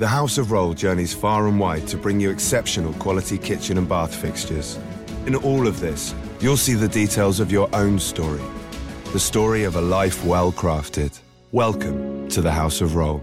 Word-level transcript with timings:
The 0.00 0.08
House 0.08 0.38
of 0.38 0.46
Rohl 0.46 0.74
journeys 0.74 1.12
far 1.12 1.46
and 1.46 1.60
wide 1.60 1.86
to 1.88 1.98
bring 1.98 2.20
you 2.20 2.30
exceptional 2.30 2.94
quality 2.94 3.36
kitchen 3.36 3.76
and 3.76 3.86
bath 3.86 4.14
fixtures. 4.14 4.78
In 5.26 5.34
all 5.34 5.66
of 5.66 5.78
this, 5.78 6.14
you'll 6.40 6.56
see 6.56 6.72
the 6.72 6.88
details 6.88 7.38
of 7.38 7.52
your 7.52 7.68
own 7.74 7.98
story. 7.98 8.40
The 9.12 9.20
story 9.20 9.64
of 9.64 9.76
a 9.76 9.80
life 9.82 10.24
well 10.24 10.52
crafted. 10.52 11.20
Welcome 11.52 12.30
to 12.30 12.40
the 12.40 12.50
House 12.50 12.80
of 12.80 12.92
Rohl. 12.92 13.20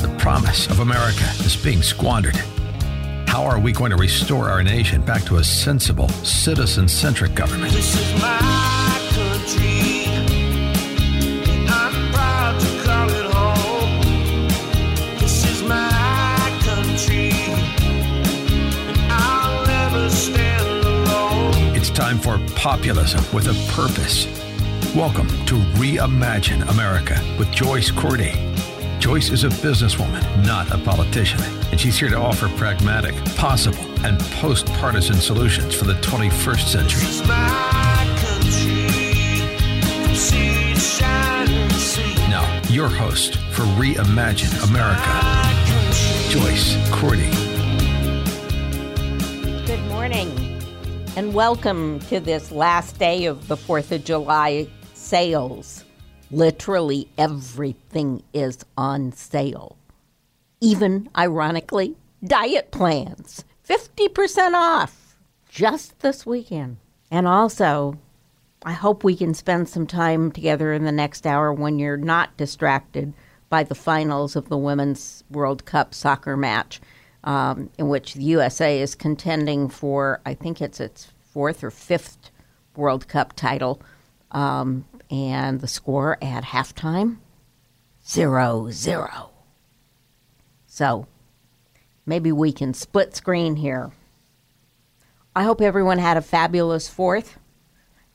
The 0.00 0.16
promise 0.16 0.66
of 0.70 0.80
America 0.80 1.30
is 1.40 1.62
being 1.62 1.82
squandered. 1.82 2.36
How 3.28 3.44
are 3.44 3.60
we 3.60 3.72
going 3.72 3.90
to 3.90 3.98
restore 3.98 4.48
our 4.48 4.62
nation 4.62 5.02
back 5.02 5.24
to 5.24 5.36
a 5.36 5.44
sensible, 5.44 6.08
citizen 6.24 6.88
centric 6.88 7.34
government? 7.34 7.74
Time 22.16 22.38
for 22.38 22.54
populism 22.54 23.20
with 23.34 23.46
a 23.48 23.72
purpose. 23.72 24.26
Welcome 24.94 25.28
to 25.46 25.54
Reimagine 25.78 26.66
America 26.70 27.20
with 27.38 27.50
Joyce 27.50 27.90
Cordi. 27.90 28.32
Joyce 29.00 29.30
is 29.30 29.44
a 29.44 29.48
businesswoman, 29.48 30.46
not 30.46 30.70
a 30.72 30.78
politician, 30.78 31.40
and 31.70 31.80
she's 31.80 31.98
here 31.98 32.08
to 32.08 32.16
offer 32.16 32.48
pragmatic, 32.56 33.14
possible, 33.34 33.84
and 34.04 34.18
post 34.40 34.66
partisan 34.74 35.16
solutions 35.16 35.74
for 35.74 35.84
the 35.84 35.94
21st 35.94 36.66
century. 36.66 37.00
This 37.00 37.20
is 37.20 37.28
my 37.28 38.16
country. 38.20 38.86
From 40.04 40.14
sea 40.14 40.74
to 40.74 40.80
shining 40.80 41.70
sea. 41.70 42.14
Now, 42.28 42.62
your 42.68 42.88
host 42.88 43.36
for 43.50 43.62
Reimagine 43.78 44.68
America, 44.68 45.10
Joyce 46.30 46.76
Cordi. 46.90 47.45
And 51.16 51.32
welcome 51.32 51.98
to 51.98 52.20
this 52.20 52.52
last 52.52 52.98
day 52.98 53.24
of 53.24 53.48
the 53.48 53.56
4th 53.56 53.90
of 53.90 54.04
July 54.04 54.68
sales. 54.92 55.82
Literally 56.30 57.08
everything 57.16 58.22
is 58.34 58.58
on 58.76 59.12
sale. 59.12 59.78
Even, 60.60 61.08
ironically, 61.16 61.96
diet 62.22 62.70
plans. 62.70 63.46
50% 63.66 64.52
off 64.52 65.16
just 65.48 65.98
this 66.00 66.26
weekend. 66.26 66.76
And 67.10 67.26
also, 67.26 67.98
I 68.62 68.72
hope 68.72 69.02
we 69.02 69.16
can 69.16 69.32
spend 69.32 69.70
some 69.70 69.86
time 69.86 70.30
together 70.30 70.74
in 70.74 70.84
the 70.84 70.92
next 70.92 71.26
hour 71.26 71.50
when 71.50 71.78
you're 71.78 71.96
not 71.96 72.36
distracted 72.36 73.14
by 73.48 73.62
the 73.62 73.74
finals 73.74 74.36
of 74.36 74.50
the 74.50 74.58
Women's 74.58 75.24
World 75.30 75.64
Cup 75.64 75.94
soccer 75.94 76.36
match, 76.36 76.78
um, 77.26 77.68
in 77.76 77.88
which 77.88 78.14
the 78.14 78.22
USA 78.22 78.80
is 78.80 78.94
contending 78.94 79.68
for, 79.68 80.20
I 80.24 80.32
think 80.32 80.62
it's 80.62 80.80
its 80.80 81.12
fourth 81.32 81.62
or 81.62 81.70
fifth 81.70 82.30
World 82.74 83.08
Cup 83.08 83.34
title. 83.34 83.82
Um, 84.30 84.86
and 85.10 85.60
the 85.60 85.68
score 85.68 86.18
at 86.22 86.44
halftime 86.44 87.18
zero 88.06 88.70
zero. 88.70 89.30
So 90.66 91.06
maybe 92.04 92.32
we 92.32 92.52
can 92.52 92.74
split 92.74 93.14
screen 93.16 93.56
here. 93.56 93.92
I 95.34 95.42
hope 95.42 95.60
everyone 95.60 95.98
had 95.98 96.16
a 96.16 96.22
fabulous 96.22 96.88
fourth 96.88 97.38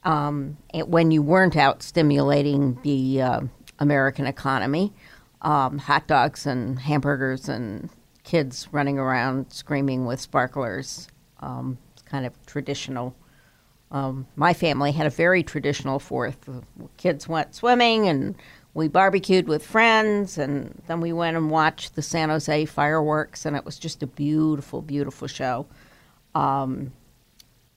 um, 0.04 0.58
when 0.74 1.12
you 1.12 1.22
weren't 1.22 1.56
out 1.56 1.84
stimulating 1.84 2.80
the 2.84 3.22
uh, 3.22 3.42
American 3.80 4.26
economy. 4.26 4.94
Um, 5.42 5.80
hot 5.80 6.08
dogs 6.08 6.46
and 6.46 6.80
hamburgers 6.80 7.50
and 7.50 7.90
kids 8.32 8.70
running 8.72 8.98
around 8.98 9.52
screaming 9.52 10.06
with 10.06 10.18
sparklers. 10.18 11.10
Um, 11.42 11.78
it's 11.92 12.02
kind 12.04 12.26
of 12.26 12.34
traditional. 12.46 13.14
Um, 13.92 14.26
my 14.38 14.54
family 14.54 14.94
had 14.94 15.06
a 15.06 15.10
very 15.10 15.44
traditional 15.44 16.00
fourth. 16.00 16.48
Kids 16.96 17.28
went 17.28 17.54
swimming 17.54 18.08
and 18.08 18.36
we 18.74 18.88
barbecued 18.88 19.50
with 19.50 19.66
friends, 19.66 20.38
and 20.38 20.82
then 20.88 21.02
we 21.02 21.12
went 21.12 21.36
and 21.36 21.52
watched 21.52 21.96
the 21.96 22.02
San 22.02 22.30
Jose 22.30 22.64
fireworks, 22.68 23.46
and 23.46 23.58
it 23.58 23.66
was 23.66 23.78
just 23.78 24.02
a 24.02 24.08
beautiful, 24.08 24.82
beautiful 24.82 25.28
show. 25.28 25.68
Um, 26.34 26.94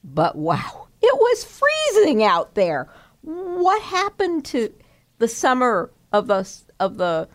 but 0.04 0.36
wow, 0.36 0.86
it 1.02 1.18
was 1.18 1.44
freezing 1.44 2.22
out 2.22 2.54
there. 2.54 2.88
What 3.22 3.82
happened 3.82 4.44
to 4.46 4.72
the 5.18 5.26
summer 5.26 5.90
of 6.12 6.28
the 6.28 6.48
of 6.78 6.96
the 6.96 7.28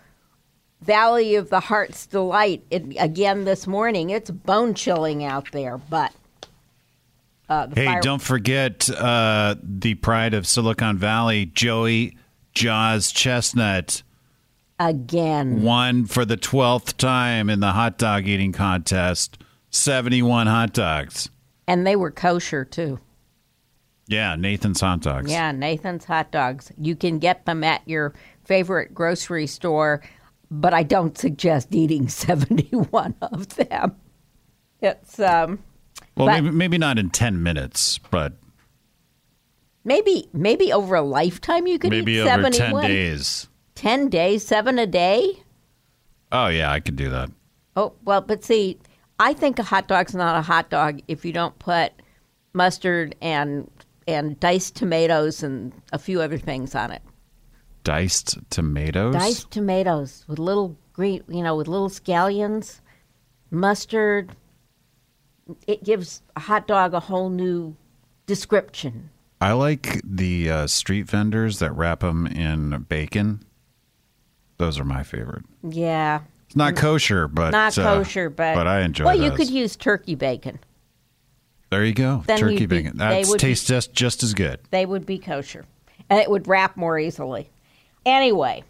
Valley 0.82 1.36
of 1.36 1.50
the 1.50 1.60
Heart's 1.60 2.06
Delight 2.06 2.64
it, 2.72 2.84
again 2.98 3.46
this 3.46 3.68
morning? 3.68 4.10
It's 4.10 4.30
bone 4.30 4.74
chilling 4.74 5.24
out 5.24 5.52
there, 5.52 5.78
but 5.78 6.14
uh, 7.50 7.66
the 7.68 7.76
Hey, 7.76 7.86
fire- 7.86 8.02
don't 8.02 8.22
forget 8.22 8.90
uh, 8.90 9.56
the 9.62 9.96
pride 9.96 10.34
of 10.34 10.48
Silicon 10.48 10.98
Valley, 10.98 11.46
Joey 11.48 12.18
Jaws 12.54 13.12
Chestnut, 13.12 14.04
again. 14.80 15.62
won 15.64 16.06
for 16.06 16.26
the 16.26 16.38
12th 16.38 16.96
time 16.98 17.50
in 17.50 17.60
the 17.60 17.72
hot 17.72 17.98
dog 17.98 18.28
eating 18.28 18.52
contest. 18.52 19.38
71 19.72 20.48
hot 20.48 20.74
dogs. 20.74 21.30
And 21.68 21.86
they 21.86 21.96
were 21.96 22.10
kosher 22.12 22.66
too. 22.66 23.00
Yeah, 24.08 24.36
Nathan's 24.36 24.82
hot 24.82 25.02
dogs. 25.02 25.30
Yeah, 25.30 25.52
Nathan's 25.52 26.06
hot 26.06 26.32
dogs. 26.32 26.72
You 26.82 26.96
can 26.96 27.20
get 27.20 27.46
them 27.46 27.64
at 27.64 27.88
your 27.88 28.14
favorite 28.44 28.92
grocery 28.96 29.46
store, 29.46 30.02
but 30.52 30.74
I 30.74 30.84
don't 30.84 31.18
suggest 31.18 31.74
eating 31.74 32.08
71 32.10 33.16
of 33.22 33.50
them. 33.56 33.96
It's 34.82 35.20
um 35.20 35.60
Well, 36.16 36.28
But- 36.28 36.44
maybe, 36.44 36.56
maybe 36.56 36.78
not 36.78 36.98
in 36.98 37.10
10 37.10 37.42
minutes, 37.44 38.00
but 38.12 38.34
maybe 39.84 40.28
maybe 40.34 40.72
over 40.74 40.96
a 40.96 41.02
lifetime 41.02 41.68
you 41.68 41.80
could 41.80 41.90
maybe 41.92 42.14
eat 42.14 42.22
over 42.22 42.44
10 42.44 42.54
71. 42.54 42.84
days. 42.88 43.48
10 43.76 44.10
days, 44.10 44.46
7 44.46 44.78
a 44.78 44.86
day? 44.88 45.42
Oh, 46.32 46.48
yeah, 46.48 46.72
I 46.72 46.80
could 46.80 46.96
do 46.96 47.10
that. 47.10 47.32
Oh, 47.76 47.94
well, 48.04 48.22
but 48.22 48.44
see, 48.44 48.78
I 49.20 49.34
think 49.34 49.58
a 49.58 49.64
hot 49.64 49.88
dog's 49.88 50.14
not 50.14 50.36
a 50.38 50.42
hot 50.42 50.70
dog 50.70 51.02
if 51.08 51.24
you 51.26 51.32
don't 51.34 51.58
put 51.60 51.92
mustard 52.54 53.16
and 53.22 53.70
and 54.08 54.40
diced 54.40 54.76
tomatoes 54.76 55.44
and 55.44 55.72
a 55.94 56.00
few 56.00 56.20
other 56.20 56.38
things 56.38 56.74
on 56.76 56.92
it. 56.92 57.02
Diced 57.90 58.38
tomatoes? 58.52 59.16
Diced 59.16 59.50
tomatoes 59.50 60.24
with 60.28 60.38
little 60.38 60.78
green, 60.94 61.24
you 61.28 61.42
know, 61.42 61.56
with 61.56 61.68
little 61.68 61.90
scallions, 61.90 62.82
mustard. 63.50 64.36
It 65.66 65.84
gives 65.84 66.22
a 66.36 66.40
hot 66.40 66.68
dog 66.68 66.94
a 66.94 67.00
whole 67.00 67.32
new 67.32 67.76
description. 68.28 69.10
I 69.42 69.54
like 69.54 70.02
the 70.04 70.52
uh, 70.52 70.68
street 70.68 71.10
vendors 71.10 71.58
that 71.58 71.72
wrap 71.72 72.02
them 72.02 72.28
in 72.28 72.86
bacon. 72.88 73.42
Those 74.60 74.80
are 74.80 74.86
my 74.86 75.02
favorite. 75.02 75.46
Yeah, 75.68 76.20
It's 76.46 76.56
not 76.56 76.76
kosher, 76.76 77.28
but 77.28 77.50
not 77.50 77.76
uh, 77.76 77.82
kosher, 77.82 78.30
but 78.30 78.54
but 78.54 78.68
I 78.68 78.82
enjoy. 78.82 79.06
Well, 79.06 79.20
you 79.20 79.32
could 79.32 79.50
use 79.50 79.76
turkey 79.76 80.14
bacon. 80.14 80.60
There 81.72 81.84
you 81.84 81.96
go, 81.96 82.24
Then 82.28 82.38
turkey 82.38 82.68
bacon. 82.68 82.98
That 82.98 83.26
would 83.26 83.34
be- 83.42 83.48
tastes 83.48 83.68
just 83.68 83.94
just 83.94 84.22
as 84.22 84.36
good. 84.36 84.60
They 84.70 84.86
would 84.86 85.08
be 85.08 85.18
kosher, 85.18 85.66
and 86.08 86.20
it 86.20 86.30
would 86.30 86.48
wrap 86.48 86.78
more 86.78 87.00
easily. 87.00 87.50
Anyway, 88.06 88.64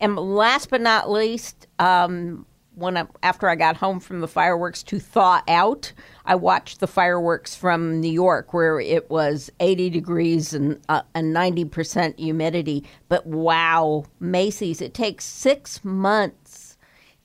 and 0.00 0.16
last 0.16 0.70
but 0.70 0.80
not 0.80 1.10
least, 1.10 1.66
um, 1.78 2.46
when 2.76 2.96
I, 2.98 3.06
after 3.22 3.48
I 3.48 3.56
got 3.56 3.76
home 3.76 4.00
from 4.00 4.20
the 4.20 4.28
fireworks 4.28 4.82
to 4.84 5.00
thaw 5.00 5.42
out, 5.48 5.92
I 6.26 6.34
watched 6.34 6.80
the 6.80 6.86
fireworks 6.86 7.56
from 7.56 8.00
New 8.00 8.10
York, 8.10 8.52
where 8.52 8.78
it 8.78 9.10
was 9.10 9.50
80 9.60 9.90
degrees 9.90 10.52
and 10.52 10.80
uh, 10.88 11.02
and 11.14 11.32
90 11.32 11.64
percent 11.66 12.18
humidity. 12.18 12.84
But 13.08 13.26
wow, 13.26 14.04
Macy's! 14.20 14.82
It 14.82 14.92
takes 14.92 15.24
six 15.24 15.82
months 15.84 16.76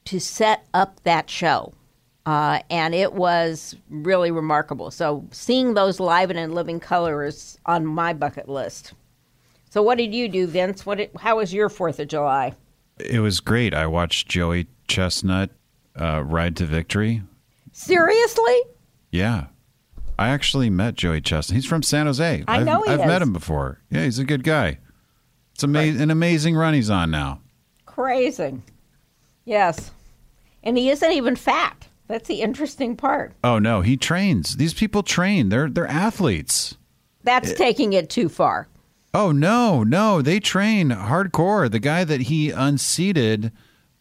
to 0.06 0.20
set 0.20 0.66
up 0.74 1.04
that 1.04 1.30
show. 1.30 1.74
Uh, 2.26 2.60
and 2.70 2.94
it 2.94 3.14
was 3.14 3.76
really 3.90 4.30
remarkable. 4.30 4.92
So 4.92 5.28
seeing 5.32 5.74
those 5.74 6.00
live 6.00 6.30
and 6.30 6.38
in 6.38 6.54
living 6.54 6.80
color 6.80 7.26
is 7.26 7.58
on 7.66 7.86
my 7.86 8.14
bucket 8.14 8.48
list. 8.48 8.94
So 9.72 9.82
what 9.82 9.98
did 9.98 10.14
you 10.14 10.28
do, 10.28 10.48
Vince? 10.48 10.86
What? 10.86 10.98
Did, 10.98 11.12
how 11.18 11.38
was 11.38 11.54
your 11.54 11.70
Fourth 11.70 12.00
of 12.02 12.10
July? 12.10 12.54
It 13.00 13.22
was 13.22 13.40
great. 13.40 13.74
I 13.74 13.88
watched 13.88 14.28
Joey 14.28 14.68
Chestnut 14.90 15.50
uh, 16.00 16.24
ride 16.26 16.58
to 16.58 16.66
victory. 16.66 17.22
Seriously? 17.72 18.62
Yeah, 19.12 19.46
I 20.20 20.28
actually 20.28 20.70
met 20.70 20.96
Joey 20.96 21.22
Chestnut. 21.22 21.56
He's 21.56 21.66
from 21.66 21.84
San 21.84 22.06
Jose. 22.06 22.44
I 22.50 22.58
I've, 22.58 22.66
know 22.66 22.82
he 22.84 22.92
I've 22.92 23.00
is. 23.00 23.06
met 23.06 23.22
him 23.22 23.32
before. 23.32 23.80
Yeah, 23.90 24.04
he's 24.04 24.20
a 24.20 24.26
good 24.26 24.44
guy. 24.44 24.78
It's 25.54 25.64
ama- 25.64 25.80
an 25.80 26.12
amazing 26.12 26.56
run 26.56 26.74
he's 26.74 26.90
on 26.90 27.10
now. 27.10 27.40
Crazy. 27.86 28.60
Yes. 29.46 29.92
And 30.64 30.78
he 30.78 30.90
isn't 30.90 31.12
even 31.14 31.38
fat. 31.38 31.88
That's 32.08 32.28
the 32.28 32.42
interesting 32.42 32.98
part. 32.98 33.32
Oh 33.42 33.58
no, 33.58 33.80
he 33.80 33.96
trains. 33.96 34.58
These 34.58 34.74
people 34.74 35.02
train. 35.02 35.48
They're 35.48 35.70
they're 35.70 35.88
athletes. 35.88 36.76
That's 37.24 37.54
taking 37.54 37.94
it 37.94 38.10
too 38.10 38.28
far. 38.28 38.68
Oh 39.14 39.32
no, 39.32 39.84
no, 39.84 40.22
they 40.22 40.40
train 40.40 40.90
hardcore. 40.90 41.70
The 41.70 41.80
guy 41.80 42.04
that 42.04 42.22
he 42.22 42.50
unseated, 42.52 43.52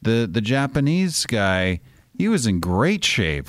the 0.00 0.28
the 0.30 0.40
Japanese 0.40 1.26
guy, 1.26 1.80
he 2.16 2.28
was 2.28 2.46
in 2.46 2.60
great 2.60 3.04
shape. 3.04 3.48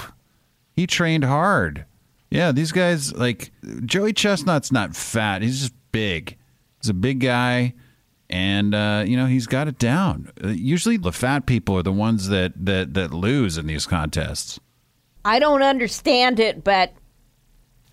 He 0.73 0.87
trained 0.87 1.23
hard. 1.23 1.85
Yeah, 2.31 2.51
these 2.51 2.71
guys 2.71 3.13
like 3.13 3.51
Joey 3.85 4.13
Chestnut's 4.13 4.71
not 4.71 4.95
fat. 4.95 5.41
He's 5.41 5.61
just 5.61 5.73
big. 5.91 6.37
He's 6.81 6.89
a 6.89 6.95
big 6.95 7.19
guy, 7.19 7.73
and 8.29 8.73
uh, 8.73 9.03
you 9.05 9.15
know 9.15 9.27
he's 9.27 9.45
got 9.45 9.67
it 9.67 9.77
down. 9.77 10.31
Usually, 10.43 10.97
the 10.97 11.11
fat 11.11 11.45
people 11.45 11.77
are 11.77 11.83
the 11.83 11.91
ones 11.91 12.29
that 12.29 12.53
that 12.65 12.95
that 12.95 13.13
lose 13.13 13.57
in 13.59 13.67
these 13.67 13.85
contests. 13.85 14.59
I 15.23 15.37
don't 15.37 15.61
understand 15.61 16.39
it, 16.39 16.63
but 16.63 16.93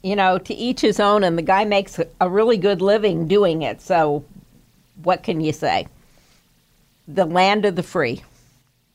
you 0.03 0.17
know, 0.17 0.39
to 0.39 0.55
each 0.55 0.81
his 0.81 1.01
own, 1.01 1.25
and 1.25 1.37
the 1.37 1.43
guy 1.43 1.65
makes 1.65 2.01
a 2.21 2.29
really 2.29 2.57
good 2.57 2.81
living 2.81 3.27
doing 3.27 3.63
it. 3.63 3.81
So, 3.81 4.25
what 5.03 5.23
can 5.23 5.41
you 5.41 5.53
say? 5.53 5.89
The 7.07 7.25
land 7.25 7.65
of 7.65 7.77
the 7.77 7.83
free. 7.83 8.23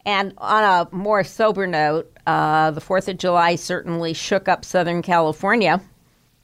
And 0.06 0.34
on 0.38 0.64
a 0.64 0.96
more 0.96 1.24
sober 1.24 1.66
note, 1.66 2.12
uh, 2.28 2.72
the 2.72 2.82
4th 2.82 3.08
of 3.08 3.18
July 3.18 3.56
certainly 3.56 4.14
shook 4.14 4.48
up 4.48 4.66
Southern 4.66 5.02
California. 5.02 5.82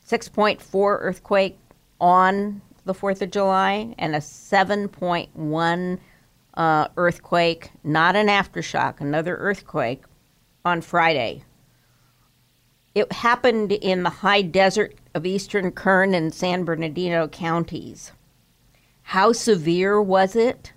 6.4 0.08 0.98
earthquake 1.02 1.60
on 2.02 2.62
the 2.86 2.94
4th 2.94 3.22
of 3.22 3.32
July, 3.32 3.94
and 4.00 4.16
a 4.16 4.20
7.1 4.20 6.00
uh, 6.56 6.88
earthquake, 6.98 7.72
not 7.84 8.16
an 8.16 8.28
aftershock, 8.28 9.00
another 9.00 9.36
earthquake 9.38 10.04
on 10.66 10.82
Friday. 10.82 11.44
It 13.00 13.13
happened 13.13 13.72
in 13.72 14.04
the 14.04 14.10
high 14.10 14.42
desert 14.42 14.94
of 15.13 15.25
eastern 15.25 15.72
Kern 15.72 16.13
and 16.13 16.34
San 16.34 16.66
Bernardino 16.66 17.30
counties. 17.30 18.12
How 19.04 19.31
severe 19.31 20.01
was 20.01 20.36
it? 20.36 20.74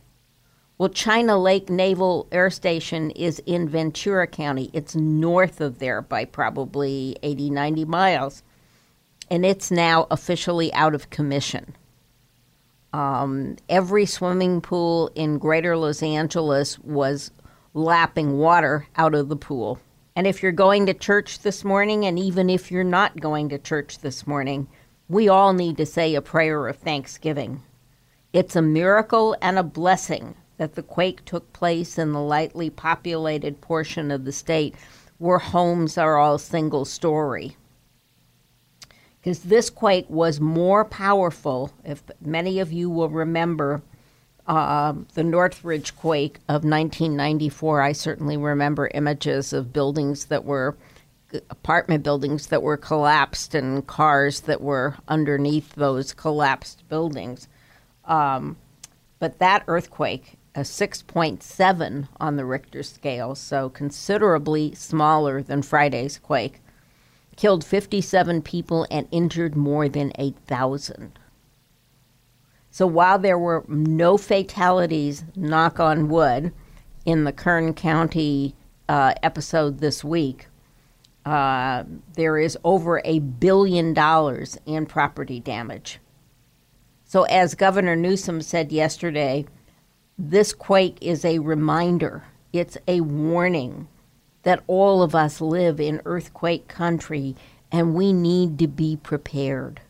Well, 0.78 0.88
China 0.88 1.36
Lake 1.36 1.68
Naval 1.68 2.28
Air 2.30 2.48
Station 2.48 3.10
is 3.10 3.42
in 3.44 3.68
Ventura 3.68 4.28
County. 4.28 4.70
It's 4.72 4.94
north 4.94 5.60
of 5.60 5.80
there 5.80 6.00
by 6.00 6.24
probably 6.24 7.16
80, 7.24 7.50
90 7.50 7.86
miles. 7.86 8.44
And 9.28 9.44
it's 9.44 9.72
now 9.72 10.06
officially 10.08 10.72
out 10.74 10.94
of 10.94 11.10
commission. 11.10 11.74
Um, 12.92 13.56
every 13.68 14.06
swimming 14.06 14.60
pool 14.60 15.10
in 15.16 15.38
greater 15.38 15.76
Los 15.76 16.04
Angeles 16.04 16.78
was 16.78 17.32
lapping 17.74 18.38
water 18.38 18.86
out 18.94 19.12
of 19.16 19.28
the 19.28 19.34
pool. 19.34 19.80
And 20.14 20.26
if 20.26 20.42
you're 20.42 20.52
going 20.52 20.86
to 20.86 20.94
church 20.94 21.40
this 21.40 21.64
morning, 21.64 22.04
and 22.04 22.18
even 22.18 22.50
if 22.50 22.70
you're 22.70 22.84
not 22.84 23.20
going 23.20 23.48
to 23.48 23.58
church 23.58 24.00
this 24.00 24.26
morning, 24.26 24.68
we 25.08 25.28
all 25.28 25.52
need 25.52 25.76
to 25.78 25.86
say 25.86 26.14
a 26.14 26.22
prayer 26.22 26.68
of 26.68 26.76
thanksgiving. 26.76 27.62
It's 28.32 28.56
a 28.56 28.62
miracle 28.62 29.36
and 29.40 29.58
a 29.58 29.62
blessing 29.62 30.34
that 30.58 30.74
the 30.74 30.82
quake 30.82 31.24
took 31.24 31.52
place 31.52 31.98
in 31.98 32.12
the 32.12 32.20
lightly 32.20 32.70
populated 32.70 33.60
portion 33.60 34.10
of 34.10 34.24
the 34.24 34.32
state 34.32 34.74
where 35.18 35.38
homes 35.38 35.96
are 35.96 36.16
all 36.16 36.38
single 36.38 36.84
story. 36.84 37.56
Because 39.20 39.40
this 39.40 39.70
quake 39.70 40.06
was 40.08 40.40
more 40.40 40.84
powerful, 40.84 41.72
if 41.84 42.02
many 42.20 42.58
of 42.58 42.72
you 42.72 42.90
will 42.90 43.08
remember 43.08 43.82
uh, 44.46 44.94
the 45.14 45.22
Northridge 45.22 45.94
quake 45.96 46.38
of 46.48 46.64
1994. 46.64 47.80
I 47.80 47.92
certainly 47.92 48.36
remember 48.36 48.90
images 48.92 49.52
of 49.52 49.72
buildings 49.72 50.26
that 50.26 50.44
were 50.44 50.76
apartment 51.48 52.02
buildings 52.02 52.48
that 52.48 52.62
were 52.62 52.76
collapsed 52.76 53.54
and 53.54 53.86
cars 53.86 54.40
that 54.42 54.60
were 54.60 54.96
underneath 55.08 55.74
those 55.74 56.12
collapsed 56.12 56.86
buildings. 56.88 57.48
Um, 58.04 58.56
but 59.18 59.38
that 59.38 59.64
earthquake, 59.66 60.34
a 60.54 60.60
6.7 60.60 62.08
on 62.18 62.36
the 62.36 62.44
Richter 62.44 62.82
scale, 62.82 63.34
so 63.34 63.70
considerably 63.70 64.74
smaller 64.74 65.42
than 65.42 65.62
Friday's 65.62 66.18
quake, 66.18 66.60
killed 67.36 67.64
57 67.64 68.42
people 68.42 68.86
and 68.90 69.08
injured 69.10 69.56
more 69.56 69.88
than 69.88 70.12
8,000. 70.18 71.18
So 72.72 72.86
while 72.86 73.18
there 73.18 73.38
were 73.38 73.66
no 73.68 74.16
fatalities, 74.16 75.24
knock 75.36 75.78
on 75.78 76.08
wood, 76.08 76.54
in 77.04 77.24
the 77.24 77.32
Kern 77.32 77.74
County 77.74 78.56
uh, 78.88 79.12
episode 79.22 79.78
this 79.78 80.02
week, 80.02 80.46
uh, 81.26 81.84
there 82.14 82.38
is 82.38 82.56
over 82.64 83.02
a 83.04 83.18
billion 83.18 83.92
dollars 83.92 84.56
in 84.64 84.86
property 84.86 85.38
damage. 85.38 85.98
So, 87.04 87.24
as 87.24 87.54
Governor 87.54 87.94
Newsom 87.94 88.40
said 88.40 88.72
yesterday, 88.72 89.44
this 90.18 90.54
quake 90.54 90.96
is 91.02 91.26
a 91.26 91.40
reminder, 91.40 92.24
it's 92.54 92.78
a 92.88 93.02
warning 93.02 93.86
that 94.44 94.62
all 94.66 95.02
of 95.02 95.14
us 95.14 95.42
live 95.42 95.78
in 95.78 96.00
earthquake 96.06 96.68
country 96.68 97.36
and 97.70 97.94
we 97.94 98.14
need 98.14 98.58
to 98.60 98.66
be 98.66 98.96
prepared 98.96 99.82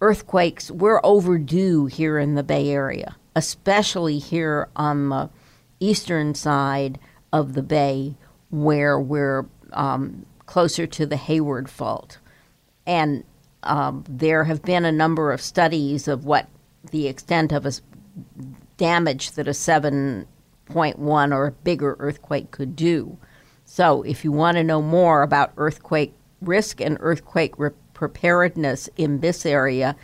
earthquakes, 0.00 0.70
we're 0.70 1.00
overdue 1.02 1.86
here 1.86 2.18
in 2.18 2.34
the 2.34 2.42
Bay 2.42 2.70
Area, 2.70 3.16
especially 3.34 4.18
here 4.18 4.68
on 4.76 5.08
the 5.08 5.30
eastern 5.80 6.34
side 6.34 6.98
of 7.32 7.54
the 7.54 7.62
Bay 7.62 8.14
where 8.50 8.98
we're 8.98 9.46
um, 9.72 10.26
closer 10.46 10.86
to 10.86 11.06
the 11.06 11.16
Hayward 11.16 11.68
Fault. 11.68 12.18
And 12.86 13.24
um, 13.62 14.04
there 14.08 14.44
have 14.44 14.62
been 14.62 14.84
a 14.84 14.92
number 14.92 15.32
of 15.32 15.40
studies 15.40 16.08
of 16.08 16.24
what 16.24 16.48
the 16.90 17.08
extent 17.08 17.52
of 17.52 17.66
a 17.66 17.72
damage 18.76 19.32
that 19.32 19.48
a 19.48 19.52
7.1 19.52 21.34
or 21.34 21.50
bigger 21.64 21.96
earthquake 21.98 22.50
could 22.50 22.76
do. 22.76 23.18
So, 23.64 24.02
if 24.02 24.24
you 24.24 24.30
want 24.30 24.56
to 24.56 24.64
know 24.64 24.80
more 24.80 25.22
about 25.22 25.52
earthquake 25.56 26.14
risk 26.40 26.80
and 26.80 26.96
earthquake 27.00 27.58
re- 27.58 27.70
preparedness 27.96 28.88
in 28.98 29.20
this 29.20 29.46
area, 29.46 29.96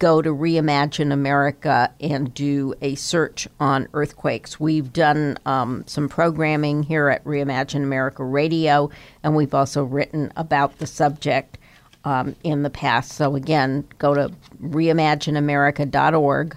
go 0.00 0.20
to 0.20 0.30
Reimagine 0.30 1.12
America 1.12 1.92
and 2.00 2.34
do 2.34 2.74
a 2.82 2.96
search 2.96 3.46
on 3.60 3.86
earthquakes. 3.94 4.58
We've 4.58 4.92
done 4.92 5.38
um, 5.46 5.84
some 5.86 6.08
programming 6.08 6.82
here 6.82 7.08
at 7.08 7.22
Reimagine 7.24 7.84
America 7.84 8.24
Radio, 8.24 8.90
and 9.22 9.36
we've 9.36 9.54
also 9.54 9.84
written 9.84 10.32
about 10.36 10.78
the 10.78 10.88
subject 10.88 11.56
um, 12.04 12.34
in 12.42 12.64
the 12.64 12.70
past. 12.70 13.12
So, 13.12 13.36
again, 13.36 13.86
go 13.98 14.12
to 14.12 14.32
reimagineamerica.org 14.60 16.56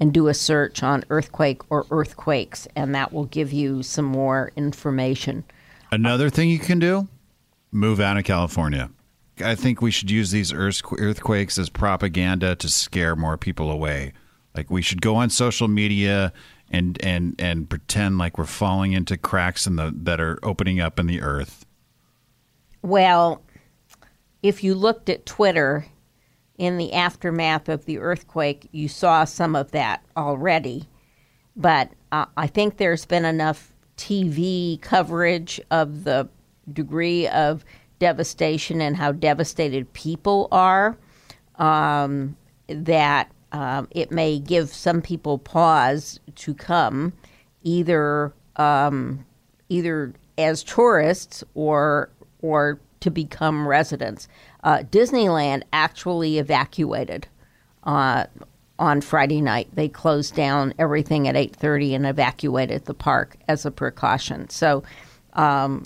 and 0.00 0.12
do 0.12 0.28
a 0.28 0.34
search 0.34 0.82
on 0.82 1.04
earthquake 1.08 1.62
or 1.70 1.86
earthquakes, 1.90 2.68
and 2.76 2.94
that 2.94 3.14
will 3.14 3.24
give 3.24 3.50
you 3.50 3.82
some 3.82 4.04
more 4.04 4.52
information. 4.56 5.42
Another 5.90 6.28
thing 6.28 6.50
you 6.50 6.58
can 6.58 6.78
do: 6.78 7.08
move 7.72 7.98
out 7.98 8.18
of 8.18 8.24
California. 8.24 8.90
I 9.42 9.54
think 9.54 9.80
we 9.80 9.90
should 9.90 10.10
use 10.10 10.30
these 10.30 10.52
earthquakes 10.52 11.58
as 11.58 11.68
propaganda 11.68 12.54
to 12.56 12.68
scare 12.68 13.16
more 13.16 13.36
people 13.36 13.70
away. 13.70 14.12
Like 14.54 14.70
we 14.70 14.82
should 14.82 15.02
go 15.02 15.16
on 15.16 15.30
social 15.30 15.68
media 15.68 16.32
and 16.70 17.02
and 17.02 17.34
and 17.38 17.68
pretend 17.68 18.18
like 18.18 18.38
we're 18.38 18.44
falling 18.44 18.92
into 18.92 19.16
cracks 19.16 19.66
in 19.66 19.76
the 19.76 19.92
that 19.94 20.20
are 20.20 20.38
opening 20.42 20.80
up 20.80 20.98
in 20.98 21.06
the 21.06 21.22
earth. 21.22 21.64
Well, 22.82 23.42
if 24.42 24.62
you 24.62 24.74
looked 24.74 25.08
at 25.08 25.26
Twitter 25.26 25.86
in 26.56 26.76
the 26.76 26.92
aftermath 26.92 27.68
of 27.68 27.84
the 27.84 27.98
earthquake, 27.98 28.68
you 28.72 28.88
saw 28.88 29.24
some 29.24 29.54
of 29.54 29.70
that 29.72 30.04
already. 30.16 30.88
But 31.56 31.92
uh, 32.12 32.26
I 32.36 32.46
think 32.46 32.76
there's 32.76 33.04
been 33.04 33.24
enough 33.24 33.72
TV 33.96 34.80
coverage 34.80 35.60
of 35.70 36.04
the 36.04 36.28
degree 36.72 37.26
of 37.28 37.64
devastation 37.98 38.80
and 38.80 38.96
how 38.96 39.12
devastated 39.12 39.92
people 39.92 40.48
are 40.52 40.96
um, 41.56 42.36
that 42.68 43.30
um, 43.52 43.88
it 43.90 44.10
may 44.10 44.38
give 44.38 44.68
some 44.68 45.00
people 45.00 45.38
pause 45.38 46.20
to 46.36 46.54
come, 46.54 47.12
either 47.62 48.32
um, 48.56 49.24
either 49.68 50.12
as 50.36 50.62
tourists 50.62 51.42
or 51.54 52.10
or 52.40 52.78
to 53.00 53.10
become 53.10 53.66
residents. 53.66 54.28
Uh, 54.64 54.78
Disneyland 54.78 55.62
actually 55.72 56.38
evacuated 56.38 57.26
uh, 57.84 58.24
on 58.78 59.00
Friday 59.00 59.40
night. 59.40 59.68
They 59.72 59.88
closed 59.88 60.34
down 60.34 60.74
everything 60.78 61.26
at 61.26 61.36
eight 61.36 61.56
thirty 61.56 61.94
and 61.94 62.06
evacuated 62.06 62.84
the 62.84 62.94
park 62.94 63.36
as 63.48 63.64
a 63.64 63.70
precaution. 63.70 64.50
So, 64.50 64.82
um, 65.32 65.84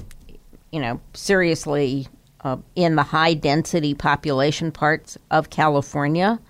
you 0.72 0.80
know, 0.80 1.00
seriously, 1.14 2.08
uh, 2.42 2.56
in 2.74 2.96
the 2.96 3.02
high 3.04 3.34
density 3.34 3.94
population 3.94 4.72
parts 4.72 5.16
of 5.30 5.50
California, 5.50 6.40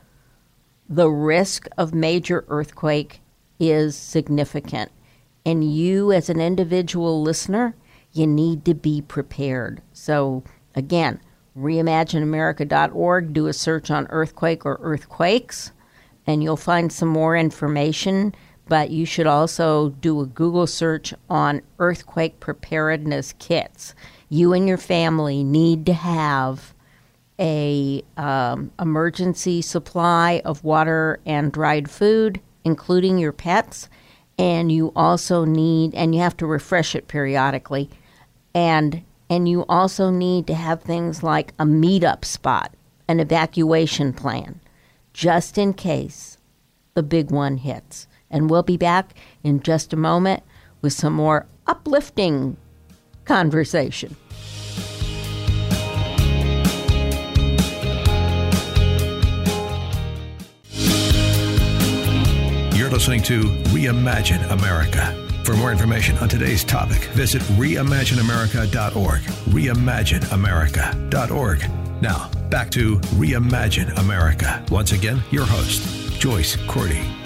the 0.89 1.11
risk 1.11 1.67
of 1.77 1.93
major 1.93 2.45
earthquake 2.49 3.21
is 3.59 3.97
significant. 3.97 4.91
And 5.45 5.65
you, 5.75 6.13
as 6.13 6.31
an 6.31 6.41
individual 6.41 7.21
listener, 7.21 7.75
you 8.13 8.27
need 8.27 8.65
to 8.65 8.75
be 8.75 9.03
prepared. 9.03 9.83
So, 9.93 10.45
again, 10.75 11.21
reimagineamerica.org, 11.59 13.33
do 13.33 13.47
a 13.47 13.53
search 13.53 13.91
on 13.91 14.07
earthquake 14.11 14.65
or 14.65 14.79
earthquakes. 14.83 15.73
and 16.25 16.41
you'll 16.41 16.57
find 16.57 16.93
some 16.93 17.09
more 17.09 17.37
information. 17.37 18.33
But 18.69 18.91
you 18.91 19.05
should 19.05 19.27
also 19.27 19.91
do 19.91 20.21
a 20.21 20.27
Google 20.27 20.67
search 20.67 21.13
on 21.29 21.63
earthquake 21.79 22.41
preparedness 22.41 23.35
kits. 23.39 23.95
You 24.29 24.53
and 24.53 24.67
your 24.67 24.79
family 24.79 25.45
need 25.45 25.85
to 25.87 25.93
have 25.93 26.73
a 27.39 28.03
um, 28.17 28.71
emergency 28.81 29.63
supply 29.63 30.41
of 30.45 30.63
water 30.63 31.19
and 31.27 31.53
dried 31.53 31.91
food, 31.91 32.41
including 32.65 33.19
your 33.19 33.33
pets, 33.33 33.89
and 34.39 34.71
you 34.71 34.93
also 34.95 35.45
need 35.45 35.95
and 35.95 36.15
you 36.15 36.21
have 36.21 36.37
to 36.37 36.47
refresh 36.47 36.95
it 36.95 37.09
periodically, 37.09 37.91
and 38.55 39.03
and 39.29 39.49
you 39.49 39.65
also 39.69 40.11
need 40.11 40.47
to 40.47 40.55
have 40.55 40.83
things 40.83 41.23
like 41.23 41.53
a 41.59 41.65
meetup 41.65 42.25
spot, 42.25 42.75
an 43.09 43.19
evacuation 43.19 44.13
plan, 44.13 44.61
just 45.13 45.57
in 45.57 45.73
case 45.73 46.39
the 46.95 47.03
big 47.03 47.31
one 47.31 47.57
hits. 47.57 48.07
And 48.33 48.51
we'll 48.51 48.65
be 48.65 48.77
back 48.77 49.15
in 49.45 49.61
just 49.61 49.93
a 49.93 49.97
moment 49.97 50.43
with 50.81 50.93
some 50.93 51.13
more 51.13 51.47
uplifting 51.67 52.57
conversation. 53.25 54.17
You're 62.75 62.91
listening 62.91 63.23
to 63.23 63.43
Reimagine 63.71 64.51
America. 64.51 65.19
For 65.45 65.57
more 65.57 65.73
information 65.73 66.17
on 66.19 66.29
today's 66.29 66.65
topic, 66.65 67.05
visit 67.15 67.41
reimagineamerica.org. 67.43 69.21
Reimagineamerica.org. 69.21 72.03
Now, 72.03 72.31
back 72.49 72.71
to 72.71 72.99
Reimagine 72.99 73.97
America. 73.99 74.65
Once 74.71 74.93
again, 74.93 75.21
your 75.31 75.45
host, 75.45 76.21
Joyce 76.21 76.57
Cordi. 76.57 77.22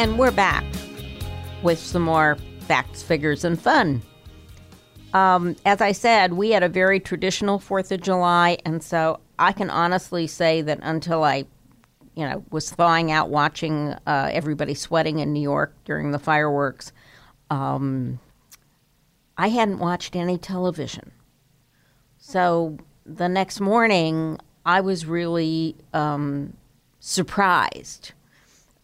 And 0.00 0.18
we're 0.18 0.30
back 0.30 0.64
with 1.62 1.78
some 1.78 2.00
more 2.00 2.38
facts, 2.60 3.02
figures, 3.02 3.44
and 3.44 3.60
fun. 3.60 4.00
Um, 5.12 5.56
as 5.66 5.82
I 5.82 5.92
said, 5.92 6.32
we 6.32 6.52
had 6.52 6.62
a 6.62 6.70
very 6.70 6.98
traditional 6.98 7.58
Fourth 7.58 7.92
of 7.92 8.00
July, 8.00 8.56
and 8.64 8.82
so 8.82 9.20
I 9.38 9.52
can 9.52 9.68
honestly 9.68 10.26
say 10.26 10.62
that 10.62 10.78
until 10.80 11.22
I, 11.22 11.44
you 12.14 12.26
know, 12.26 12.42
was 12.50 12.70
thawing 12.70 13.12
out 13.12 13.28
watching 13.28 13.94
uh, 14.06 14.30
everybody 14.32 14.72
sweating 14.72 15.18
in 15.18 15.34
New 15.34 15.42
York 15.42 15.74
during 15.84 16.12
the 16.12 16.18
fireworks, 16.18 16.92
um, 17.50 18.20
I 19.36 19.48
hadn't 19.48 19.80
watched 19.80 20.16
any 20.16 20.38
television. 20.38 21.12
So 22.16 22.78
the 23.04 23.28
next 23.28 23.60
morning, 23.60 24.38
I 24.64 24.80
was 24.80 25.04
really 25.04 25.76
um, 25.92 26.56
surprised 27.00 28.14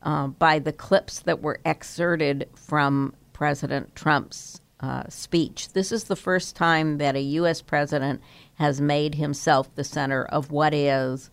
uh, 0.06 0.28
by 0.28 0.60
the 0.60 0.72
clips 0.72 1.18
that 1.20 1.42
were 1.42 1.58
excerpted 1.64 2.48
from 2.54 3.12
President 3.32 3.94
Trump's 3.96 4.60
uh, 4.78 5.02
speech. 5.08 5.72
This 5.72 5.90
is 5.90 6.04
the 6.04 6.14
first 6.14 6.54
time 6.54 6.98
that 6.98 7.16
a 7.16 7.20
U.S. 7.20 7.60
president 7.60 8.22
has 8.54 8.80
made 8.80 9.16
himself 9.16 9.74
the 9.74 9.82
center 9.82 10.24
of 10.26 10.52
what 10.52 10.72
is 10.72 11.28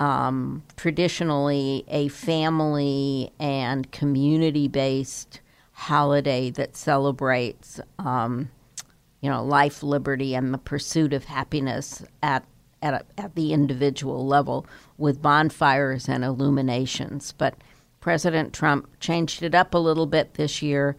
um, 0.00 0.64
traditionally 0.76 1.84
a 1.86 2.08
family 2.08 3.30
and 3.38 3.90
community 3.92 4.66
based 4.66 5.40
holiday 5.72 6.50
that 6.50 6.76
celebrates, 6.76 7.80
um, 8.00 8.50
you 9.20 9.30
know, 9.30 9.44
life, 9.44 9.84
liberty, 9.84 10.34
and 10.34 10.52
the 10.52 10.58
pursuit 10.58 11.12
of 11.12 11.24
happiness 11.24 12.02
at 12.22 12.44
at, 12.80 12.94
a, 12.94 13.20
at 13.20 13.34
the 13.34 13.52
individual 13.52 14.24
level 14.24 14.64
with 14.98 15.20
bonfires 15.20 16.08
and 16.08 16.24
illuminations. 16.24 17.34
But 17.36 17.54
President 18.00 18.52
Trump 18.52 18.88
changed 19.00 19.42
it 19.42 19.54
up 19.54 19.74
a 19.74 19.78
little 19.78 20.06
bit 20.06 20.34
this 20.34 20.62
year, 20.62 20.96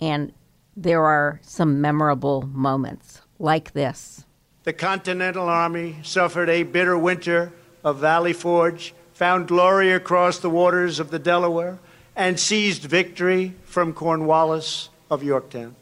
and 0.00 0.32
there 0.76 1.04
are 1.04 1.40
some 1.42 1.80
memorable 1.80 2.42
moments 2.42 3.22
like 3.38 3.72
this. 3.72 4.24
The 4.64 4.72
Continental 4.72 5.48
Army 5.48 5.96
suffered 6.02 6.48
a 6.48 6.62
bitter 6.62 6.96
winter 6.96 7.52
of 7.82 7.98
Valley 7.98 8.32
Forge, 8.32 8.94
found 9.12 9.48
glory 9.48 9.92
across 9.92 10.38
the 10.38 10.50
waters 10.50 11.00
of 11.00 11.10
the 11.10 11.18
Delaware, 11.18 11.78
and 12.14 12.38
seized 12.38 12.82
victory 12.82 13.54
from 13.64 13.92
Cornwallis 13.92 14.90
of 15.10 15.22
Yorktown. 15.22 15.74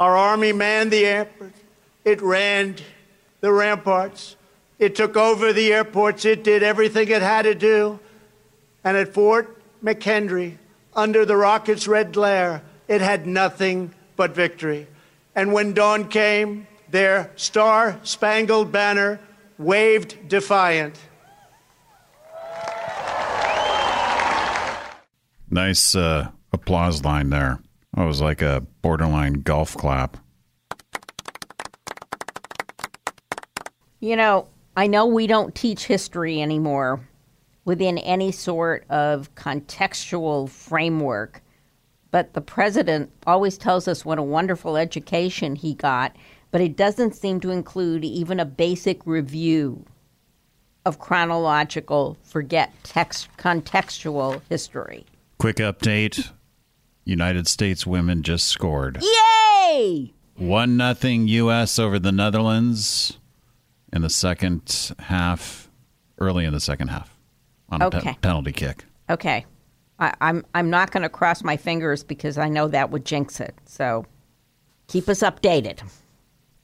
Our 0.00 0.16
Army 0.16 0.52
manned 0.52 0.90
the 0.90 1.06
airport, 1.06 1.52
it 2.04 2.20
ran 2.20 2.76
the 3.40 3.52
ramparts, 3.52 4.36
it 4.78 4.96
took 4.96 5.16
over 5.16 5.52
the 5.52 5.72
airports, 5.72 6.24
it 6.24 6.42
did 6.42 6.62
everything 6.62 7.08
it 7.08 7.22
had 7.22 7.42
to 7.42 7.54
do. 7.54 8.00
And 8.82 8.96
at 8.96 9.14
Fort 9.14 9.53
McHenry, 9.84 10.56
under 10.94 11.26
the 11.26 11.36
rocket's 11.36 11.86
red 11.86 12.14
glare, 12.14 12.62
it 12.88 13.02
had 13.02 13.26
nothing 13.26 13.92
but 14.16 14.34
victory. 14.34 14.86
And 15.34 15.52
when 15.52 15.74
dawn 15.74 16.08
came, 16.08 16.66
their 16.88 17.30
star 17.36 18.00
spangled 18.02 18.72
banner 18.72 19.20
waved 19.58 20.26
defiant. 20.26 20.98
Nice 25.50 25.94
uh, 25.94 26.30
applause 26.52 27.04
line 27.04 27.28
there. 27.28 27.60
That 27.94 28.04
was 28.04 28.22
like 28.22 28.40
a 28.40 28.62
borderline 28.80 29.34
golf 29.34 29.76
clap. 29.76 30.16
You 34.00 34.16
know, 34.16 34.48
I 34.76 34.86
know 34.86 35.04
we 35.06 35.26
don't 35.26 35.54
teach 35.54 35.84
history 35.84 36.40
anymore 36.40 37.00
within 37.64 37.98
any 37.98 38.30
sort 38.30 38.84
of 38.90 39.34
contextual 39.34 40.48
framework, 40.48 41.42
but 42.10 42.34
the 42.34 42.40
president 42.40 43.10
always 43.26 43.58
tells 43.58 43.88
us 43.88 44.04
what 44.04 44.18
a 44.18 44.22
wonderful 44.22 44.76
education 44.76 45.56
he 45.56 45.74
got, 45.74 46.14
but 46.50 46.60
it 46.60 46.76
doesn't 46.76 47.14
seem 47.14 47.40
to 47.40 47.50
include 47.50 48.04
even 48.04 48.38
a 48.38 48.44
basic 48.44 49.04
review 49.06 49.84
of 50.86 50.98
chronological, 50.98 52.16
forget 52.22 52.72
text, 52.82 53.28
contextual 53.38 54.40
history. 54.48 55.06
Quick 55.38 55.56
update 55.56 56.30
United 57.04 57.48
States 57.48 57.86
women 57.86 58.22
just 58.22 58.46
scored. 58.46 59.02
Yay! 59.02 60.12
1 60.36 60.76
nothing 60.76 61.28
U.S. 61.28 61.78
over 61.78 61.98
the 61.98 62.12
Netherlands 62.12 63.18
in 63.92 64.02
the 64.02 64.10
second 64.10 64.92
half, 64.98 65.70
early 66.18 66.44
in 66.44 66.52
the 66.52 66.60
second 66.60 66.88
half 66.88 67.13
on 67.74 67.82
a 67.82 67.90
pe- 67.90 67.98
Okay. 67.98 68.18
penalty 68.22 68.52
kick. 68.52 68.84
Okay. 69.10 69.44
I, 69.98 70.12
I'm 70.20 70.44
I'm 70.54 70.70
not 70.70 70.90
going 70.90 71.02
to 71.04 71.08
cross 71.08 71.44
my 71.44 71.56
fingers 71.56 72.02
because 72.02 72.36
I 72.38 72.48
know 72.48 72.68
that 72.68 72.90
would 72.90 73.04
jinx 73.04 73.40
it. 73.40 73.54
So 73.66 74.06
keep 74.88 75.08
us 75.08 75.20
updated. 75.20 75.80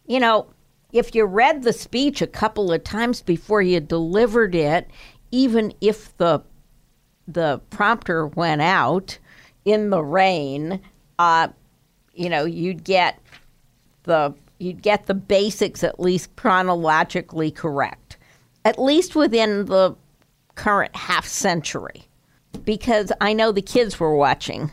You 0.07 0.19
know, 0.21 0.47
if 0.93 1.15
you 1.15 1.25
read 1.25 1.63
the 1.63 1.73
speech 1.73 2.21
a 2.21 2.27
couple 2.27 2.73
of 2.73 2.83
times 2.83 3.23
before 3.23 3.63
you 3.63 3.79
delivered 3.81 4.55
it, 4.55 4.91
even 5.31 5.73
if 5.81 6.17
the 6.17 6.43
the 7.29 7.61
prompter 7.71 8.27
went 8.27 8.61
out 8.63 9.17
in 9.65 9.91
the 9.91 10.03
rain, 10.03 10.81
uh, 11.21 11.47
you 12.15 12.29
know, 12.29 12.45
you'd 12.45 12.83
get 12.83 13.21
the 14.03 14.35
you'd 14.59 14.83
get 14.83 15.07
the 15.07 15.15
basics 15.15 15.85
at 15.85 16.01
least 16.01 16.35
chronologically 16.35 17.53
correct, 17.53 18.17
at 18.65 18.79
least 18.81 19.15
within 19.15 19.67
the 19.67 19.95
current 20.61 20.95
half 20.95 21.27
century, 21.27 22.07
because 22.65 23.11
I 23.19 23.33
know 23.33 23.51
the 23.51 23.63
kids 23.63 23.99
were 23.99 24.15
watching, 24.15 24.71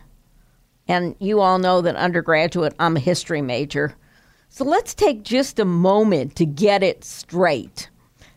and 0.85 1.15
you 1.19 1.39
all 1.39 1.59
know 1.59 1.79
that 1.79 1.95
undergraduate 1.95 2.75
I'm 2.77 2.97
a 2.97 2.99
history 2.99 3.41
major, 3.41 3.95
so 4.49 4.65
let's 4.65 4.93
take 4.93 5.23
just 5.23 5.59
a 5.59 5.65
moment 5.65 6.35
to 6.35 6.45
get 6.45 6.83
it 6.83 7.05
straight, 7.05 7.89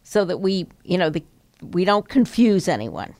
so 0.04 0.24
that 0.26 0.38
we 0.38 0.68
you 0.84 0.96
know 0.96 1.10
the, 1.10 1.24
we 1.60 1.84
don't 1.84 2.08
confuse 2.08 2.68
anyone. 2.68 3.16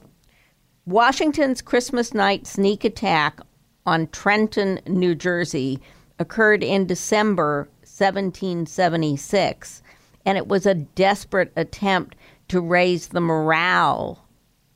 Washington's 0.86 1.60
Christmas 1.60 2.14
night 2.14 2.46
sneak 2.46 2.84
attack 2.84 3.40
on 3.84 4.06
Trenton, 4.06 4.78
New 4.86 5.16
Jersey, 5.16 5.80
occurred 6.20 6.62
in 6.62 6.86
December 6.86 7.68
1776, 7.80 9.82
and 10.24 10.38
it 10.38 10.46
was 10.46 10.66
a 10.66 10.74
desperate 10.74 11.52
attempt 11.56 12.14
to 12.50 12.60
raise 12.60 13.08
the 13.08 13.20
morale 13.20 14.26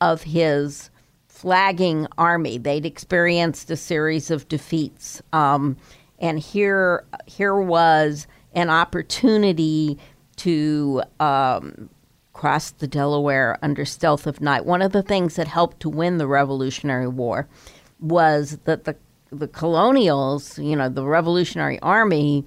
of 0.01 0.23
his 0.23 0.91
flagging 1.27 2.07
army. 2.17 2.57
They'd 2.57 2.87
experienced 2.87 3.69
a 3.71 3.77
series 3.77 4.31
of 4.31 4.49
defeats, 4.49 5.21
um, 5.33 5.77
and 6.21 6.39
here, 6.39 7.05
here 7.27 7.57
was 7.57 8.29
an 8.55 8.71
opportunity 8.71 9.99
to 10.37 11.03
um, 11.19 11.91
cross 12.33 12.71
the 12.71 12.87
Delaware 12.87 13.59
under 13.61 13.85
stealth 13.85 14.29
of 14.29 14.41
night. 14.41 14.65
One 14.65 14.81
of 14.81 14.93
the 14.93 15.03
things 15.03 15.35
that 15.35 15.49
helped 15.49 15.81
to 15.81 15.89
win 15.89 16.19
the 16.19 16.29
Revolutionary 16.29 17.09
War 17.09 17.49
was 18.01 18.59
that 18.65 18.85
the 18.85 18.97
the 19.31 19.49
colonials, 19.49 20.61
you 20.61 20.77
know, 20.77 20.89
the 20.89 21.05
Revolutionary 21.05 21.81
Army, 21.81 22.45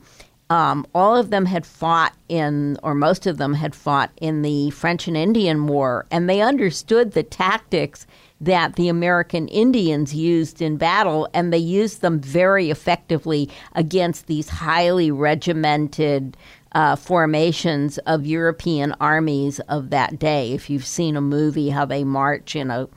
um, 0.49 0.87
all 0.95 1.15
of 1.15 1.29
them 1.29 1.45
had 1.45 1.65
fought 1.65 2.13
in, 2.29 2.77
or 2.83 2.93
most 2.93 3.27
of 3.27 3.37
them 3.37 3.53
had 3.53 3.75
fought 3.75 4.11
in 4.21 4.41
the 4.41 4.69
French 4.71 5.07
and 5.07 5.17
Indian 5.17 5.67
War, 5.67 6.05
and 6.09 6.29
they 6.29 6.41
understood 6.41 7.11
the 7.11 7.23
tactics 7.23 8.07
that 8.39 8.75
the 8.75 8.87
American 8.87 9.47
Indians 9.47 10.13
used 10.13 10.61
in 10.61 10.77
battle, 10.77 11.27
and 11.33 11.51
they 11.51 11.57
used 11.57 12.01
them 12.01 12.19
very 12.19 12.69
effectively 12.69 13.49
against 13.73 14.27
these 14.27 14.47
highly 14.47 15.11
regimented 15.11 16.37
uh, 16.73 16.95
formations 16.95 17.97
of 17.99 18.25
European 18.25 18.93
armies 19.01 19.59
of 19.61 19.89
that 19.89 20.19
day. 20.19 20.53
If 20.53 20.69
you've 20.69 20.85
seen 20.85 21.17
a 21.17 21.21
movie, 21.21 21.69
how 21.69 21.85
they 21.85 22.03
march 22.03 22.55
in 22.55 22.71
a 22.71 22.87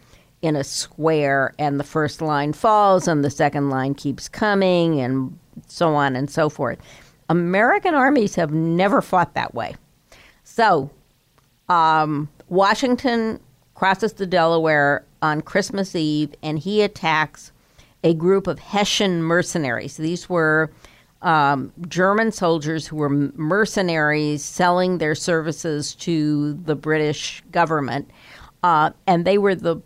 in 0.43 0.57
a 0.57 0.65
square, 0.65 1.53
and 1.59 1.79
the 1.79 1.85
first 1.85 2.23
line 2.23 2.55
falls, 2.55 3.07
and 3.07 3.23
the 3.23 3.31
second 3.31 3.69
line 3.69 3.95
keeps 3.95 4.27
coming, 4.27 4.99
and 5.01 5.39
so 5.67 5.95
on 5.95 6.17
and 6.17 6.31
so 6.31 6.49
forth. 6.49 6.79
American 7.31 7.95
armies 7.95 8.35
have 8.35 8.53
never 8.53 9.01
fought 9.01 9.35
that 9.35 9.55
way. 9.55 9.75
So, 10.45 10.91
um, 11.69 12.29
Washington 12.49 13.41
crosses 13.75 14.15
the 14.15 14.27
Delaware 14.27 15.05
on 15.23 15.41
Christmas 15.41 15.95
Eve 15.95 16.35
and 16.43 16.59
he 16.59 16.83
attacks 16.83 17.53
a 18.03 18.15
group 18.15 18.47
of 18.47 18.59
Hessian 18.59 19.23
mercenaries. 19.23 19.97
These 19.97 20.29
were 20.29 20.73
um, 21.23 21.73
German 21.87 22.33
soldiers 22.33 22.87
who 22.87 22.97
were 22.97 23.09
mercenaries 23.09 24.45
selling 24.45 24.99
their 24.99 25.15
services 25.15 25.95
to 25.97 26.55
the 26.55 26.75
British 26.75 27.43
government. 27.53 28.11
Uh, 28.63 28.91
and 29.07 29.25
they 29.25 29.39
were 29.39 29.55
the 29.55 29.81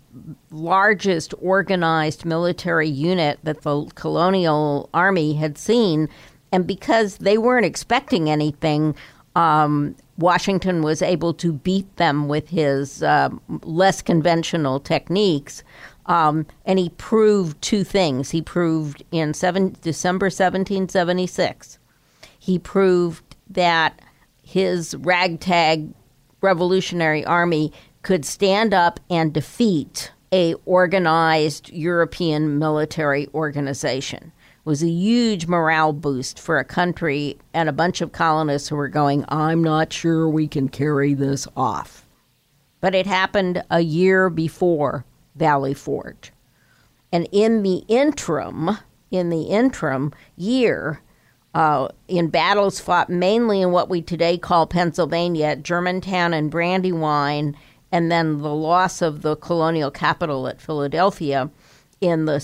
largest 0.51 1.35
organized 1.41 2.25
military 2.25 2.89
unit 2.89 3.39
that 3.43 3.63
the 3.63 3.85
colonial 3.95 4.89
army 4.95 5.35
had 5.35 5.59
seen. 5.59 6.09
And 6.55 6.69
because 6.69 7.17
they 7.17 7.37
weren't 7.37 7.67
expecting 7.67 8.31
anything, 8.31 8.95
um, 9.35 9.97
Washington 10.19 10.83
was 10.83 11.03
able 11.03 11.35
to 11.35 11.53
beat 11.53 11.97
them 11.97 12.29
with 12.29 12.49
his 12.49 13.03
uh, 13.03 13.31
less 13.63 14.01
conventional 14.01 14.79
techniques. 14.79 15.65
Um, 16.07 16.47
and 16.65 16.79
he 16.79 16.91
proved 16.91 17.61
two 17.61 17.83
things. 17.83 18.31
He 18.31 18.41
proved 18.41 19.03
in 19.11 19.35
seven, 19.35 19.75
December 19.83 20.27
1776, 20.27 21.81
he 22.39 22.61
proved 22.61 23.35
that 23.51 24.01
his 24.45 24.95
ragtag 25.01 25.93
revolutionary 26.41 27.25
army 27.25 27.73
could 28.03 28.25
stand 28.25 28.73
up 28.73 29.01
and 29.11 29.33
defeat 29.33 30.13
a 30.33 30.55
organized 30.67 31.71
European 31.71 32.61
military 32.61 33.27
organization 33.35 34.31
was 34.65 34.83
a 34.83 34.89
huge 34.89 35.47
morale 35.47 35.93
boost 35.93 36.39
for 36.39 36.59
a 36.59 36.65
country 36.65 37.37
and 37.53 37.69
a 37.69 37.73
bunch 37.73 38.01
of 38.01 38.13
colonists 38.13 38.69
who 38.69 38.77
were 38.77 38.89
going, 38.89 39.25
I'm 39.29 39.63
not 39.63 39.93
sure 39.93 40.29
we 40.29 40.49
can 40.49 40.69
carry 40.69 41.15
this 41.15 41.47
off. 41.57 42.07
But 42.81 42.95
it 42.95 43.07
happened 43.07 43.63
a 43.71 43.81
year 43.81 44.31
before 44.31 45.05
Valley 45.37 45.75
Forge. 45.75 46.33
And 47.13 47.29
in 47.31 47.63
the 47.63 47.85
interim, 47.89 48.79
in 49.11 49.31
the 49.31 49.45
interim 49.45 50.13
year, 50.37 51.01
uh, 51.55 51.89
in 52.09 52.29
battles 52.29 52.81
fought 52.81 53.09
mainly 53.09 53.63
in 53.63 53.71
what 53.71 53.89
we 53.89 54.03
today 54.03 54.37
call 54.37 54.67
Pennsylvania, 54.67 55.57
Germantown 55.57 56.35
and 56.35 56.51
Brandywine, 56.51 57.57
and 57.93 58.11
then 58.11 58.41
the 58.41 58.53
loss 58.53 59.01
of 59.01 59.23
the 59.23 59.37
colonial 59.37 59.91
capital 59.91 60.49
at 60.49 60.61
Philadelphia 60.61 61.51
in 62.01 62.25
the 62.25 62.41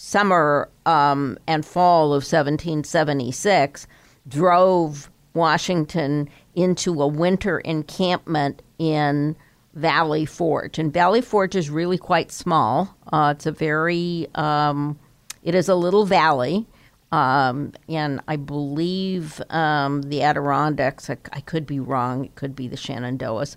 summer 0.00 0.66
um, 0.86 1.36
and 1.46 1.64
fall 1.64 2.06
of 2.06 2.22
1776 2.22 3.86
drove 4.26 5.10
Washington 5.34 6.26
into 6.54 7.02
a 7.02 7.06
winter 7.06 7.58
encampment 7.60 8.62
in 8.78 9.36
Valley 9.74 10.24
Forge. 10.24 10.78
And 10.78 10.90
Valley 10.90 11.20
Forge 11.20 11.54
is 11.54 11.68
really 11.68 11.98
quite 11.98 12.32
small. 12.32 12.96
Uh, 13.12 13.34
it's 13.36 13.44
a 13.44 13.52
very, 13.52 14.26
um, 14.36 14.98
it 15.42 15.54
is 15.54 15.68
a 15.68 15.74
little 15.74 16.06
valley. 16.06 16.66
Um, 17.12 17.74
and 17.86 18.22
I 18.26 18.36
believe 18.36 19.42
um, 19.50 20.00
the 20.02 20.22
Adirondacks, 20.22 21.10
I, 21.10 21.18
I, 21.32 21.40
could 21.40 21.66
be 21.66 21.78
wrong, 21.78 22.24
it 22.24 22.36
could 22.36 22.56
be 22.56 22.68
the 22.68 22.76
Shenandoahs. 22.76 23.56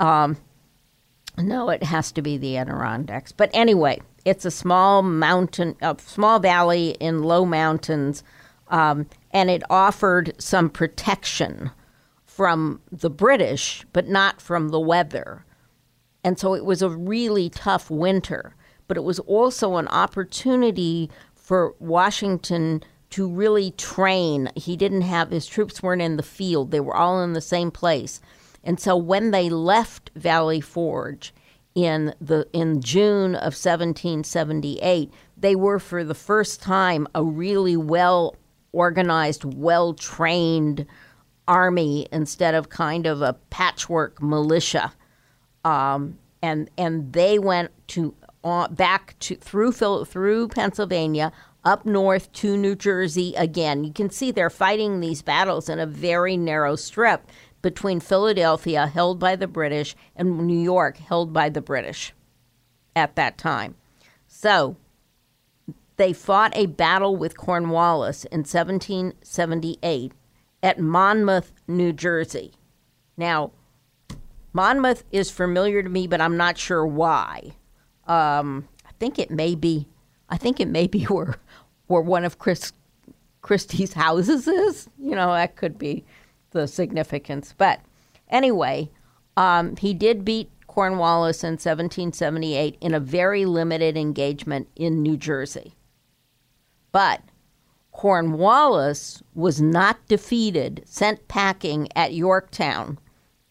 Um, 0.00 0.36
no, 1.38 1.68
it 1.68 1.84
has 1.84 2.10
to 2.12 2.22
be 2.22 2.38
the 2.38 2.56
Adirondacks. 2.56 3.32
But 3.32 3.50
anyway, 3.52 4.00
it's 4.26 4.44
a 4.44 4.50
small 4.50 5.02
mountain, 5.02 5.76
a 5.80 5.96
small 6.04 6.40
valley 6.40 6.96
in 6.98 7.22
low 7.22 7.46
mountains, 7.46 8.24
um, 8.66 9.06
and 9.30 9.48
it 9.48 9.62
offered 9.70 10.34
some 10.36 10.68
protection 10.68 11.70
from 12.24 12.80
the 12.90 13.08
British, 13.08 13.86
but 13.92 14.08
not 14.08 14.40
from 14.40 14.70
the 14.70 14.80
weather. 14.80 15.44
And 16.24 16.40
so 16.40 16.54
it 16.54 16.64
was 16.64 16.82
a 16.82 16.90
really 16.90 17.48
tough 17.48 17.88
winter, 17.88 18.56
but 18.88 18.96
it 18.96 19.04
was 19.04 19.20
also 19.20 19.76
an 19.76 19.86
opportunity 19.88 21.08
for 21.36 21.76
Washington 21.78 22.82
to 23.10 23.28
really 23.28 23.70
train. 23.70 24.50
He 24.56 24.76
didn't 24.76 25.02
have 25.02 25.30
his 25.30 25.46
troops 25.46 25.84
weren't 25.84 26.02
in 26.02 26.16
the 26.16 26.24
field, 26.24 26.72
they 26.72 26.80
were 26.80 26.96
all 26.96 27.22
in 27.22 27.34
the 27.34 27.40
same 27.40 27.70
place. 27.70 28.20
And 28.64 28.80
so 28.80 28.96
when 28.96 29.30
they 29.30 29.48
left 29.48 30.10
Valley 30.16 30.60
Forge, 30.60 31.32
in 31.76 32.14
the 32.22 32.48
in 32.54 32.80
June 32.80 33.36
of 33.36 33.52
1778, 33.52 35.12
they 35.36 35.54
were 35.54 35.78
for 35.78 36.02
the 36.02 36.14
first 36.14 36.60
time 36.60 37.06
a 37.14 37.22
really 37.22 37.76
well 37.76 38.34
organized, 38.72 39.44
well 39.44 39.92
trained 39.92 40.86
army 41.46 42.08
instead 42.10 42.54
of 42.54 42.70
kind 42.70 43.06
of 43.06 43.20
a 43.20 43.34
patchwork 43.50 44.20
militia. 44.22 44.92
Um, 45.64 46.18
and 46.42 46.70
and 46.78 47.12
they 47.12 47.38
went 47.38 47.70
to 47.88 48.14
uh, 48.42 48.68
back 48.68 49.14
to 49.20 49.36
through 49.36 49.72
through 49.72 50.48
Pennsylvania 50.48 51.30
up 51.62 51.84
north 51.84 52.32
to 52.32 52.56
New 52.56 52.74
Jersey 52.74 53.34
again. 53.36 53.84
You 53.84 53.92
can 53.92 54.08
see 54.08 54.30
they're 54.30 54.48
fighting 54.48 55.00
these 55.00 55.20
battles 55.20 55.68
in 55.68 55.78
a 55.78 55.86
very 55.86 56.38
narrow 56.38 56.74
strip 56.74 57.28
between 57.62 58.00
Philadelphia, 58.00 58.86
held 58.86 59.18
by 59.18 59.36
the 59.36 59.46
British, 59.46 59.96
and 60.14 60.46
New 60.46 60.58
York, 60.58 60.98
held 60.98 61.32
by 61.32 61.48
the 61.48 61.60
British 61.60 62.12
at 62.94 63.16
that 63.16 63.38
time. 63.38 63.74
So 64.26 64.76
they 65.96 66.12
fought 66.12 66.56
a 66.56 66.66
battle 66.66 67.16
with 67.16 67.36
Cornwallis 67.36 68.24
in 68.26 68.40
1778 68.40 70.12
at 70.62 70.78
Monmouth, 70.78 71.52
New 71.66 71.92
Jersey. 71.92 72.52
Now, 73.16 73.52
Monmouth 74.52 75.04
is 75.12 75.30
familiar 75.30 75.82
to 75.82 75.88
me, 75.88 76.06
but 76.06 76.20
I'm 76.20 76.36
not 76.36 76.58
sure 76.58 76.86
why. 76.86 77.52
Um, 78.06 78.68
I 78.86 78.90
think 78.98 79.18
it 79.18 79.30
may 79.30 79.54
be. 79.54 79.86
I 80.28 80.36
think 80.36 80.60
it 80.60 80.68
may 80.68 80.86
be 80.86 81.04
where 81.04 81.36
where 81.86 82.02
one 82.02 82.24
of 82.24 82.38
Chris 82.38 82.72
Christie's 83.42 83.92
houses 83.92 84.48
is. 84.48 84.88
You 84.98 85.14
know, 85.14 85.32
that 85.32 85.56
could 85.56 85.78
be 85.78 86.04
the 86.50 86.66
significance. 86.66 87.54
But 87.56 87.80
anyway, 88.28 88.90
um, 89.36 89.76
he 89.76 89.94
did 89.94 90.24
beat 90.24 90.50
Cornwallis 90.66 91.42
in 91.42 91.52
1778 91.52 92.76
in 92.80 92.94
a 92.94 93.00
very 93.00 93.44
limited 93.44 93.96
engagement 93.96 94.68
in 94.76 95.02
New 95.02 95.16
Jersey. 95.16 95.74
But 96.92 97.22
Cornwallis 97.92 99.22
was 99.34 99.60
not 99.60 100.06
defeated, 100.06 100.82
sent 100.84 101.28
packing 101.28 101.88
at 101.96 102.12
Yorktown 102.12 102.98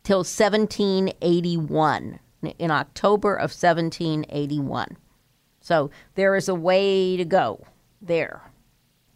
till 0.04 0.20
1781, 0.20 2.20
in 2.60 2.70
October 2.70 3.36
of 3.36 3.52
1781. 3.52 4.98
So 5.62 5.90
there 6.14 6.36
is 6.36 6.48
a 6.48 6.54
way 6.54 7.18
to 7.18 7.26
go 7.26 7.66
there. 8.00 8.44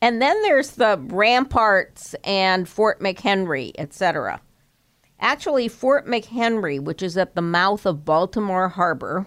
And 0.02 0.22
then 0.22 0.42
there's 0.44 0.72
the 0.72 0.98
ramparts 1.08 2.16
and 2.24 2.68
Fort 2.68 3.00
McHenry, 3.02 3.72
etc. 3.78 4.42
Actually, 5.20 5.68
Fort 5.68 6.08
McHenry, 6.08 6.80
which 6.82 7.04
is 7.04 7.18
at 7.18 7.36
the 7.36 7.42
mouth 7.42 7.86
of 7.86 8.06
Baltimore 8.06 8.70
Harbor, 8.70 9.26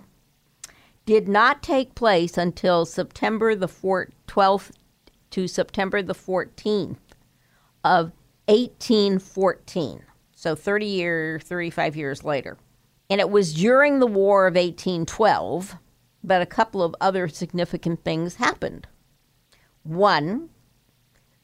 did 1.04 1.28
not 1.28 1.62
take 1.62 1.94
place 1.94 2.38
until 2.38 2.86
September 2.86 3.54
the 3.54 3.68
12th 3.68 4.70
to 5.30 5.48
September 5.48 6.02
the 6.02 6.14
14th 6.14 6.96
of 7.84 8.12
1814. 8.46 10.02
So 10.34 10.54
30 10.54 10.86
years, 10.86 11.42
35 11.42 11.96
years 11.96 12.24
later. 12.24 12.58
And 13.10 13.20
it 13.20 13.30
was 13.30 13.54
during 13.54 13.98
the 13.98 14.06
War 14.06 14.46
of 14.46 14.54
1812 14.54 15.76
that 16.24 16.42
a 16.42 16.46
couple 16.46 16.82
of 16.82 16.94
other 17.00 17.28
significant 17.28 18.04
things 18.04 18.36
happened. 18.36 18.86
One, 19.82 20.50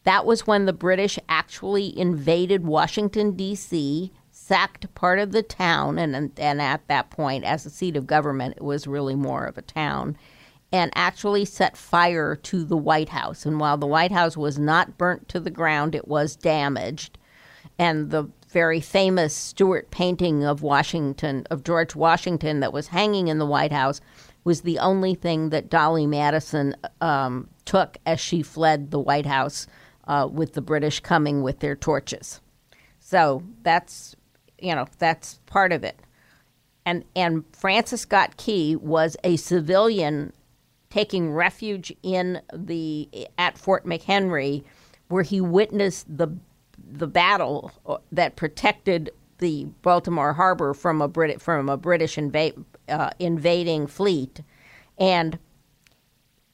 that 0.05 0.25
was 0.25 0.47
when 0.47 0.67
the 0.67 0.73
British 0.73 1.19
actually 1.29 1.97
invaded 1.99 2.65
Washington, 2.65 3.33
D.C., 3.33 4.13
sacked 4.31 4.95
part 4.95 5.19
of 5.19 5.33
the 5.33 5.43
town, 5.43 5.99
and, 5.99 6.33
and 6.39 6.63
at 6.63 6.87
that 6.89 7.11
point, 7.11 7.45
as 7.45 7.67
a 7.67 7.71
seat 7.71 7.97
of 7.97 8.07
government, 8.07 8.55
it 8.57 8.65
was 8.65 8.87
really 8.87 9.15
more 9.15 9.45
of 9.45 9.59
a 9.59 9.63
town, 9.63 10.17
and 10.73 10.91
actually 10.95 11.45
set 11.45 11.77
fire 11.77 12.37
to 12.37 12.65
the 12.65 12.77
White 12.77 13.11
House. 13.11 13.45
And 13.45 13.61
while 13.61 13.77
the 13.77 13.87
White 13.87 14.13
House 14.13 14.37
was 14.37 14.59
not 14.59 14.97
burnt 14.97 15.29
to 15.29 15.41
the 15.41 15.51
ground, 15.51 15.95
it 15.95 16.09
was 16.09 16.37
damaged. 16.37 17.19
And 17.79 18.11
the 18.11 18.31
very 18.49 18.81
famous 18.81 19.35
Stuart 19.35 19.91
painting 19.91 20.45
of 20.45 20.63
Washington, 20.63 21.47
of 21.51 21.65
George 21.65 21.95
Washington, 21.95 22.61
that 22.61 22.73
was 22.73 22.89
hanging 22.89 23.29
in 23.29 23.39
the 23.39 23.47
White 23.47 23.73
House, 23.73 24.01
was 24.45 24.63
the 24.63 24.79
only 24.79 25.15
thing 25.15 25.51
that 25.51 25.69
Dolly 25.69 26.07
Madison 26.07 26.75
um, 27.01 27.49
took 27.65 27.99
as 28.07 28.19
she 28.19 28.43
fled 28.43 28.91
the 28.91 28.99
White 28.99 29.27
House 29.27 29.67
uh, 30.09 30.27
with 30.31 30.55
the 30.55 30.63
British 30.63 31.01
coming 31.01 31.43
with 31.43 31.61
their 31.61 31.77
torches. 31.77 32.41
So 32.99 33.43
that's, 33.63 34.17
you 34.59 34.75
know, 34.75 34.87
that's 34.99 35.39
part 35.47 35.73
of 35.73 35.85
it. 35.85 36.01
And, 36.85 37.05
and 37.15 37.45
Francis 37.53 38.01
Scott 38.01 38.37
Key 38.39 38.75
was 38.75 39.17
a 39.23 39.37
civilian 39.37 40.33
taking 40.91 41.33
refuge 41.33 41.93
in 42.03 42.41
the 42.53 43.29
at 43.37 43.59
Fort 43.59 43.85
McHenry, 43.85 44.65
where 45.09 45.23
he 45.23 45.41
witnessed 45.41 46.07
the 46.09 46.29
the 46.91 47.07
battle 47.07 47.71
that 48.11 48.37
protected 48.37 49.11
the 49.37 49.67
Baltimore 49.83 50.33
Harbor 50.33 50.73
from 50.73 51.03
a 51.03 51.09
Brit 51.09 51.43
from 51.43 51.69
a 51.69 51.77
British 51.77 52.17
inva- 52.17 52.65
uh, 52.89 53.11
invading 53.19 53.87
fleet, 53.87 54.41
and 54.97 55.39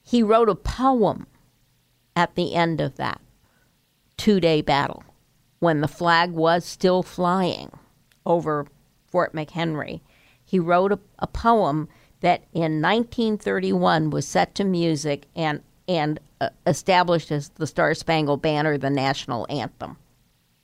he 0.03 0.21
wrote 0.21 0.49
a 0.49 0.57
poem 0.57 1.29
at 2.17 2.35
the 2.35 2.55
end 2.55 2.81
of 2.81 2.97
that 2.97 3.21
two 4.17 4.41
day 4.41 4.61
battle 4.61 5.05
when 5.59 5.81
the 5.81 5.89
flag 5.89 6.31
was 6.33 6.65
still 6.65 7.03
flying 7.03 7.71
over 8.27 8.67
Fort 9.07 9.35
McHenry. 9.35 10.01
He 10.45 10.59
wrote 10.59 10.93
a, 10.93 10.99
a 11.19 11.27
poem 11.27 11.89
that 12.21 12.45
in 12.53 12.81
1931 12.81 14.11
was 14.11 14.27
set 14.27 14.55
to 14.57 14.65
music 14.65 15.27
and 15.35 15.63
and 15.87 16.19
uh, 16.41 16.49
established 16.67 17.31
as 17.31 17.51
the 17.51 17.67
Star 17.67 17.95
Spangled 17.95 18.41
Banner, 18.41 18.79
the 18.79 18.91
national 18.91 19.47
anthem. 19.51 19.99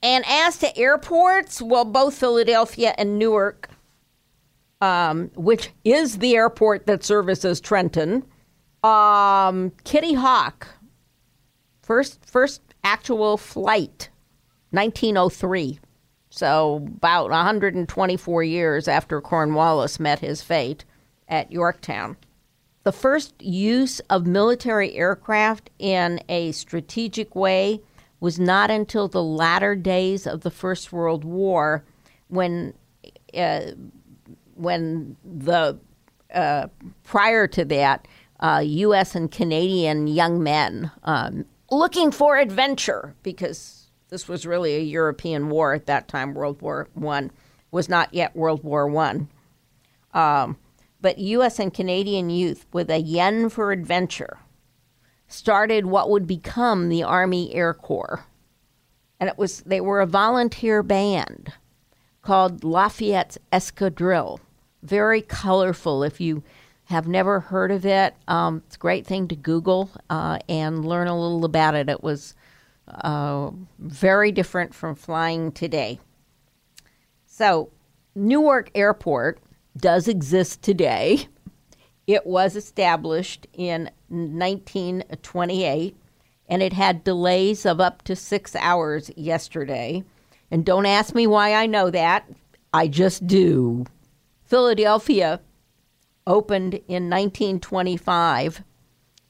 And 0.02 0.24
as 0.26 0.56
to 0.58 0.76
airports, 0.78 1.60
well, 1.60 1.84
both 1.84 2.14
Philadelphia 2.14 2.94
and 2.96 3.18
Newark, 3.18 3.68
um, 4.80 5.30
which 5.34 5.70
is 5.84 6.18
the 6.18 6.36
airport 6.36 6.86
that 6.86 7.04
services 7.04 7.60
Trenton, 7.60 8.24
um, 8.82 9.72
Kitty 9.84 10.14
Hawk, 10.14 10.68
first 11.82 12.24
first 12.24 12.62
actual 12.84 13.36
flight, 13.36 14.08
1903. 14.70 15.78
So 16.30 16.76
about 16.76 17.30
124 17.30 18.42
years 18.44 18.88
after 18.88 19.20
Cornwallis 19.20 19.98
met 19.98 20.20
his 20.20 20.42
fate 20.42 20.84
at 21.28 21.50
Yorktown. 21.50 22.16
The 22.82 22.92
first 22.92 23.34
use 23.42 24.00
of 24.10 24.26
military 24.26 24.94
aircraft 24.94 25.70
in 25.78 26.20
a 26.28 26.52
strategic 26.52 27.34
way 27.34 27.80
was 28.20 28.38
not 28.38 28.70
until 28.70 29.08
the 29.08 29.22
latter 29.22 29.74
days 29.74 30.26
of 30.26 30.42
the 30.42 30.50
First 30.50 30.92
World 30.92 31.24
War, 31.24 31.84
when 32.28 32.74
uh, 33.34 33.72
when 34.54 35.16
the 35.24 35.78
uh, 36.34 36.68
prior 37.02 37.46
to 37.48 37.64
that, 37.64 38.06
uh, 38.40 38.62
U.S. 38.64 39.14
and 39.14 39.30
Canadian 39.30 40.06
young 40.06 40.42
men 40.42 40.90
um, 41.04 41.44
looking 41.70 42.10
for 42.10 42.36
adventure 42.36 43.14
because 43.22 43.88
this 44.08 44.28
was 44.28 44.46
really 44.46 44.74
a 44.76 44.80
European 44.80 45.48
war 45.48 45.72
at 45.72 45.86
that 45.86 46.08
time. 46.08 46.34
World 46.34 46.60
War 46.62 46.88
One 46.94 47.30
was 47.70 47.88
not 47.88 48.12
yet 48.12 48.36
World 48.36 48.64
War 48.64 48.86
One. 48.86 49.28
Um, 50.12 50.58
but 51.00 51.18
U.S. 51.18 51.58
and 51.58 51.72
Canadian 51.72 52.30
youth 52.30 52.66
with 52.72 52.90
a 52.90 52.98
yen 52.98 53.48
for 53.48 53.72
adventure 53.72 54.38
started 55.28 55.86
what 55.86 56.10
would 56.10 56.26
become 56.26 56.88
the 56.88 57.02
Army 57.02 57.54
Air 57.54 57.72
Corps. 57.72 58.26
And 59.18 59.28
it 59.28 59.38
was 59.38 59.60
they 59.60 59.80
were 59.80 60.00
a 60.00 60.06
volunteer 60.06 60.82
band 60.82 61.52
called 62.22 62.64
Lafayette's 62.64 63.38
Escadrille. 63.52 64.40
Very 64.82 65.22
colorful. 65.22 66.02
If 66.02 66.20
you 66.20 66.42
have 66.90 67.06
never 67.06 67.38
heard 67.38 67.70
of 67.70 67.86
it, 67.86 68.16
um, 68.26 68.62
it's 68.66 68.74
a 68.74 68.78
great 68.78 69.06
thing 69.06 69.28
to 69.28 69.36
Google 69.36 69.88
uh, 70.10 70.40
and 70.48 70.84
learn 70.84 71.06
a 71.06 71.18
little 71.18 71.44
about 71.44 71.76
it. 71.76 71.88
It 71.88 72.02
was 72.02 72.34
uh, 72.88 73.52
very 73.78 74.32
different 74.32 74.74
from 74.74 74.96
flying 74.96 75.52
today. 75.52 76.00
So, 77.26 77.70
Newark 78.16 78.72
Airport 78.74 79.40
does 79.76 80.08
exist 80.08 80.62
today. 80.62 81.28
It 82.08 82.26
was 82.26 82.56
established 82.56 83.46
in 83.52 83.88
1928 84.08 85.96
and 86.48 86.60
it 86.60 86.72
had 86.72 87.04
delays 87.04 87.64
of 87.64 87.80
up 87.80 88.02
to 88.02 88.16
six 88.16 88.56
hours 88.56 89.12
yesterday. 89.16 90.02
And 90.50 90.64
don't 90.64 90.86
ask 90.86 91.14
me 91.14 91.28
why 91.28 91.54
I 91.54 91.66
know 91.66 91.88
that, 91.90 92.28
I 92.72 92.88
just 92.88 93.28
do. 93.28 93.86
Philadelphia 94.42 95.40
opened 96.30 96.74
in 96.74 97.10
1925 97.10 98.62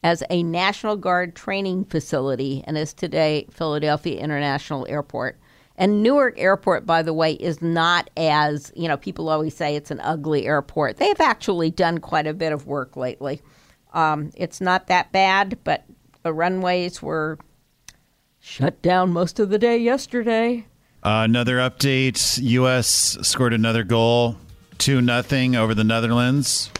as 0.04 0.22
a 0.28 0.42
National 0.42 0.96
Guard 0.96 1.34
training 1.34 1.86
facility 1.86 2.62
and 2.66 2.76
is 2.76 2.92
today 2.92 3.46
Philadelphia 3.50 4.20
International 4.20 4.86
Airport. 4.86 5.38
And 5.76 6.02
Newark 6.02 6.38
Airport, 6.38 6.84
by 6.84 7.00
the 7.00 7.14
way, 7.14 7.32
is 7.32 7.62
not 7.62 8.10
as, 8.18 8.70
you 8.76 8.86
know, 8.86 8.98
people 8.98 9.30
always 9.30 9.56
say 9.56 9.76
it's 9.76 9.90
an 9.90 10.00
ugly 10.00 10.46
airport. 10.46 10.98
They've 10.98 11.20
actually 11.20 11.70
done 11.70 11.98
quite 11.98 12.26
a 12.26 12.34
bit 12.34 12.52
of 12.52 12.66
work 12.66 12.96
lately. 12.96 13.40
Um, 13.94 14.30
it's 14.36 14.60
not 14.60 14.88
that 14.88 15.10
bad, 15.10 15.58
but 15.64 15.84
the 16.22 16.34
runways 16.34 17.00
were 17.00 17.38
shut 18.40 18.82
down 18.82 19.10
most 19.10 19.40
of 19.40 19.48
the 19.48 19.58
day 19.58 19.78
yesterday. 19.78 20.66
Uh, 21.02 21.24
another 21.24 21.56
update: 21.56 22.38
U.S. 22.42 23.16
scored 23.22 23.54
another 23.54 23.84
goal, 23.84 24.36
two 24.76 25.00
nothing 25.00 25.56
over 25.56 25.74
the 25.74 25.82
Netherlands. 25.82 26.70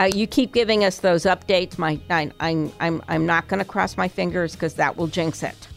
Uh, 0.00 0.04
you 0.04 0.26
keep 0.26 0.52
giving 0.52 0.84
us 0.84 0.98
those 0.98 1.24
updates. 1.24 1.78
My, 1.78 2.00
I, 2.10 2.30
I'm, 2.40 2.72
I'm, 2.80 3.02
I'm 3.08 3.26
not 3.26 3.48
going 3.48 3.58
to 3.58 3.64
cross 3.64 3.96
my 3.96 4.08
fingers 4.08 4.52
because 4.54 4.74
that 4.74 4.96
will 4.96 5.06
jinx 5.06 5.42
it. 5.42 5.68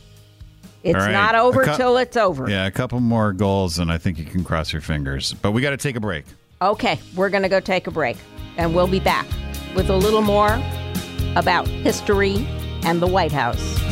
It's 0.83 0.95
right. 0.95 1.11
not 1.11 1.35
over 1.35 1.63
A 1.63 1.65
cou- 1.65 1.77
till 1.77 1.97
it's 1.97 2.17
over. 2.17 2.49
Yeah, 2.49 2.65
a 2.65 2.71
couple 2.71 2.99
more 2.99 3.33
goals, 3.33 3.79
and 3.79 3.91
I 3.91 3.97
think 3.97 4.17
you 4.17 4.25
can 4.25 4.43
cross 4.43 4.71
your 4.71 4.81
fingers. 4.81 5.33
But 5.33 5.51
we 5.51 5.61
got 5.61 5.71
to 5.71 5.77
take 5.77 5.95
a 5.95 5.99
break. 5.99 6.25
Okay, 6.61 6.99
we're 7.15 7.29
going 7.29 7.43
to 7.43 7.49
go 7.49 7.59
take 7.59 7.87
a 7.87 7.91
break, 7.91 8.17
and 8.57 8.73
we'll 8.73 8.87
be 8.87 8.99
back 8.99 9.27
with 9.75 9.89
a 9.89 9.95
little 9.95 10.21
more 10.21 10.59
about 11.35 11.67
history 11.67 12.47
and 12.83 13.01
the 13.01 13.07
White 13.07 13.31
House. 13.31 13.86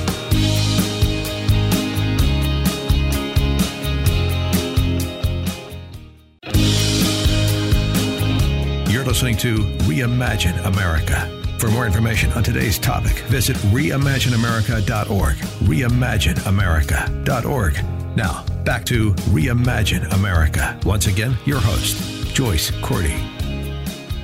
Listening 9.06 9.38
to 9.38 9.58
Reimagine 9.86 10.65
America. 10.65 11.30
For 11.60 11.70
more 11.70 11.86
information 11.86 12.34
on 12.34 12.41
today's 12.41 12.80
topic, 12.80 13.20
visit 13.28 13.56
reimagineamerica.org. 13.58 15.36
Reimagineamerica.org. 15.36 18.18
Now, 18.18 18.44
back 18.63 18.84
to 18.86 19.13
Reimagine 19.13 20.12
America. 20.12 20.80
Once 20.84 21.06
again, 21.06 21.38
your 21.46 21.60
host, 21.60 22.34
Joyce 22.34 22.72
Cordi. 22.82 23.13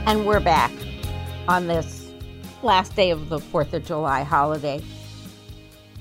And 0.07 0.25
we're 0.25 0.39
back 0.39 0.71
on 1.47 1.67
this 1.67 2.11
last 2.63 2.95
day 2.95 3.11
of 3.11 3.29
the 3.29 3.37
4th 3.37 3.73
of 3.73 3.85
July 3.85 4.23
holiday. 4.23 4.81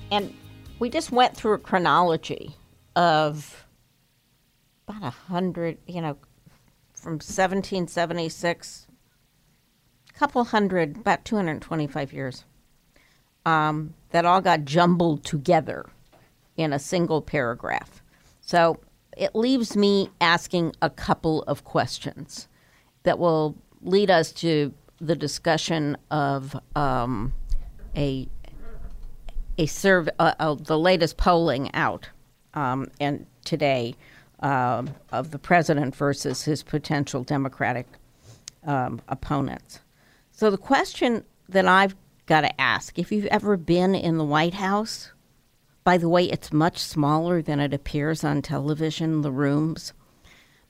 And 0.09 0.33
we 0.79 0.89
just 0.89 1.11
went 1.11 1.37
through 1.37 1.53
a 1.53 1.59
chronology 1.59 2.55
of 2.95 3.63
about 4.87 5.03
a 5.03 5.11
hundred, 5.11 5.77
you 5.85 6.01
know, 6.01 6.17
from 7.01 7.13
1776, 7.13 8.87
a 10.09 10.13
couple 10.13 10.43
hundred, 10.43 10.97
about 10.97 11.25
225 11.25 12.13
years, 12.13 12.45
um, 13.43 13.95
that 14.11 14.23
all 14.23 14.39
got 14.39 14.65
jumbled 14.65 15.23
together 15.23 15.89
in 16.55 16.71
a 16.71 16.79
single 16.79 17.21
paragraph. 17.21 18.03
So 18.41 18.79
it 19.17 19.35
leaves 19.35 19.75
me 19.75 20.09
asking 20.21 20.75
a 20.81 20.91
couple 20.91 21.41
of 21.43 21.63
questions 21.63 22.47
that 23.01 23.17
will 23.17 23.55
lead 23.81 24.11
us 24.11 24.31
to 24.33 24.71
the 24.99 25.15
discussion 25.15 25.97
of 26.11 26.55
um, 26.75 27.33
a 27.95 28.27
a 29.57 29.65
survey, 29.65 30.11
uh, 30.17 30.33
uh, 30.39 30.55
the 30.55 30.77
latest 30.79 31.17
polling 31.17 31.73
out, 31.73 32.09
um, 32.53 32.87
and 32.99 33.25
today 33.43 33.95
um, 34.41 34.89
of 35.11 35.31
the 35.31 35.39
president 35.39 35.95
versus 35.95 36.43
his 36.43 36.63
potential 36.63 37.23
Democratic 37.23 37.87
um, 38.65 39.01
opponents. 39.07 39.79
So 40.31 40.49
the 40.49 40.57
question 40.57 41.23
that 41.49 41.67
I've 41.67 41.95
got 42.25 42.41
to 42.41 42.61
ask: 42.61 42.97
If 42.97 43.11
you've 43.11 43.25
ever 43.27 43.57
been 43.57 43.95
in 43.95 44.17
the 44.17 44.25
White 44.25 44.55
House, 44.55 45.11
by 45.83 45.97
the 45.97 46.09
way, 46.09 46.25
it's 46.25 46.53
much 46.53 46.77
smaller 46.77 47.41
than 47.41 47.59
it 47.59 47.73
appears 47.73 48.23
on 48.23 48.41
television. 48.41 49.21
The 49.21 49.31
rooms, 49.31 49.93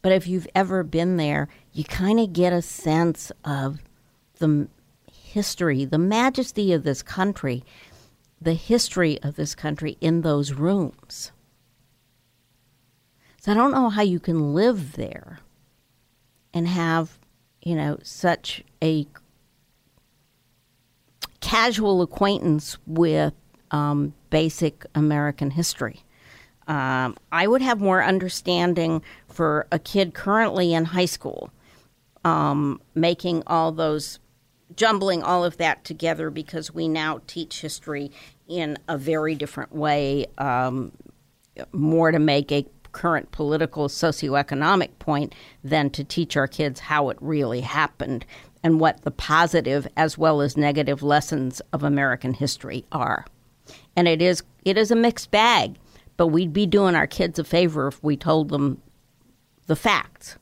but 0.02 0.12
if 0.12 0.28
you've 0.28 0.48
ever 0.56 0.84
been 0.84 1.18
there, 1.18 1.48
you 1.74 1.84
kind 1.84 2.20
of 2.20 2.34
get 2.34 2.54
a 2.54 2.62
sense 2.62 3.32
of 3.46 3.80
the 4.40 4.68
history, 5.12 5.86
the 5.86 5.98
majesty 5.98 6.74
of 6.74 6.84
this 6.84 7.02
country, 7.02 7.64
the 8.42 8.54
history 8.54 9.22
of 9.22 9.36
this 9.36 9.56
country 9.56 9.98
in 10.02 10.22
those 10.22 10.54
rooms. 10.54 11.32
So 13.42 13.52
I 13.52 13.56
don't 13.56 13.72
know 13.72 13.90
how 13.90 14.04
you 14.04 14.20
can 14.20 14.54
live 14.54 14.94
there 14.94 15.40
and 16.54 16.68
have, 16.68 17.18
you 17.64 17.74
know, 17.74 17.98
such 18.04 18.64
a 18.84 19.08
casual 21.40 22.04
acquaintance 22.04 22.78
with 22.86 23.34
um, 23.72 24.14
basic 24.30 24.86
American 24.94 25.50
history. 25.50 26.04
Um, 26.68 27.18
I 27.32 27.48
would 27.48 27.64
have 27.64 27.82
more 27.82 28.04
understanding 28.04 29.02
for 29.28 29.66
a 29.72 29.80
kid 29.80 30.14
currently 30.14 30.76
in 30.76 30.86
high 30.86 31.06
school, 31.06 31.52
um, 32.24 32.80
making 32.94 33.42
all 33.48 33.72
those, 33.72 34.20
jumbling 34.76 35.24
all 35.24 35.44
of 35.44 35.58
that 35.58 35.84
together 35.84 36.30
because 36.30 36.76
we 36.76 36.88
now 36.88 37.22
teach 37.26 37.62
history 37.62 38.12
in 38.48 38.78
a 38.88 39.00
very 39.00 39.34
different 39.34 39.74
way, 39.74 40.28
um, 40.38 40.92
more 41.72 42.12
to 42.12 42.20
make 42.20 42.52
a 42.52 42.68
current 42.92 43.32
political 43.32 43.88
socioeconomic 43.88 44.90
point 45.00 45.34
than 45.64 45.90
to 45.92 46.04
teach 46.04 46.36
our 46.38 46.48
kids 46.48 46.80
how 46.80 47.10
it 47.10 47.18
really 47.22 47.62
happened 47.62 48.26
and 48.64 48.80
what 48.80 49.02
the 49.02 49.12
positive 49.12 49.88
as 49.98 50.18
well 50.18 50.42
as 50.42 50.56
negative 50.56 51.02
lessons 51.02 51.62
of 51.74 51.84
American 51.84 52.34
history 52.34 52.86
are. 52.92 53.26
And 53.96 54.08
it 54.08 54.22
is 54.22 54.44
it 54.64 54.78
is 54.78 54.92
a 54.92 54.96
mixed 54.96 55.32
bag, 55.32 55.78
but 56.18 56.28
we'd 56.28 56.54
be 56.54 56.66
doing 56.66 56.96
our 56.96 57.08
kids 57.08 57.40
a 57.40 57.44
favor 57.44 57.88
if 57.88 58.04
we 58.04 58.16
told 58.16 58.50
them 58.50 58.82
the 59.68 59.76
facts. 59.76 60.38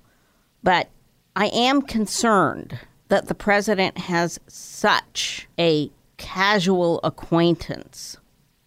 But 0.63 0.89
I 1.35 1.47
am 1.47 1.81
concerned 1.81 2.79
that 3.07 3.27
the 3.27 3.35
president 3.35 3.97
has 3.97 4.39
such 4.47 5.47
a 5.57 5.89
casual 6.17 6.99
acquaintance 7.03 8.17